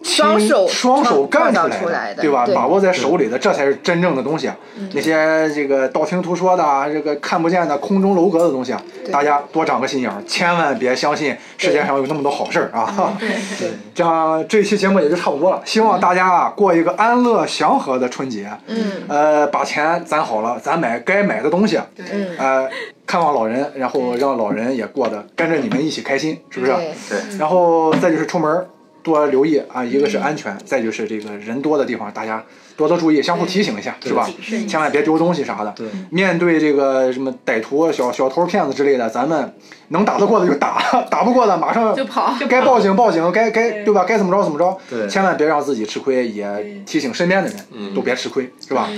[0.05, 2.45] 双手双手干出来的对吧？
[2.53, 4.55] 把握在手里的，这才是真正的东西啊。
[4.93, 8.81] 那些这个道听途说的啊，这个看不见的空中楼阁的东西啊，
[9.11, 13.17] 大家多长个心眼儿，千万别相信世界上有那么多好事儿啊。
[13.19, 18.47] 对，这样这一期节目也就差不多了，希望大家啊过一个安乐祥和的春节。
[18.67, 21.79] 嗯呃，把钱攒好了，咱买该买的东西。
[21.97, 22.69] 嗯，呃，
[23.07, 26.71] 看望老人，然后让老人也过得跟着你们一起开心，是不是？
[26.73, 28.67] 对对，然后再就是出门儿
[29.05, 32.43] 多留意啊，一个是安全，再就是这个人多的地方，大家
[32.75, 34.27] 多多注意，相互提醒一下，是吧
[34.67, 35.71] 千万别丢东西啥的。
[35.77, 39.53] 对面对这个什么歹徒、小小偷、骗子之类的，咱们
[39.89, 40.81] 能打得过的就打，
[41.11, 44.03] 打不过的马上就跑该报警报警，该该对吧？
[44.07, 44.75] 该怎么着怎么着。
[44.89, 48.89] 对千万别让自己吃亏，也提醒身边的人嗯都别吃亏，是吧？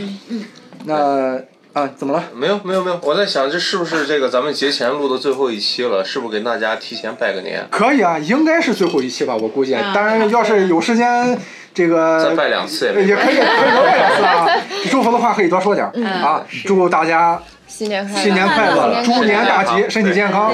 [0.85, 1.37] 那
[1.73, 2.23] 啊，怎么了？
[2.33, 6.03] 没有没有没有，我在想这是不是这个咱们节前录的最后一期了？
[6.03, 7.67] 是不是给大家提前拜个年？
[7.69, 9.73] 可以啊，应该是最后一期吧，我估计。
[9.75, 11.37] 啊当然，要是有时间，
[11.73, 14.47] 这个再拜两次也也可以，可以多拜两次啊。
[14.89, 15.91] 祝福的话可以多说点儿
[16.23, 16.43] 啊。
[16.65, 20.51] 祝大家新年快乐，新年快乐，新猪年大吉，身体健康。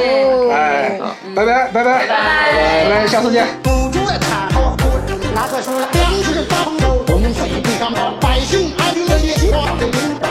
[0.51, 0.99] 哎，
[1.35, 2.07] 拜拜拜拜拜
[2.89, 3.45] 拜，下次见。
[3.63, 4.75] 不住在谈好，
[5.33, 10.27] 拿出来说了粮食大丰收，洪水地上跑，百姓安居乐业，花的领导，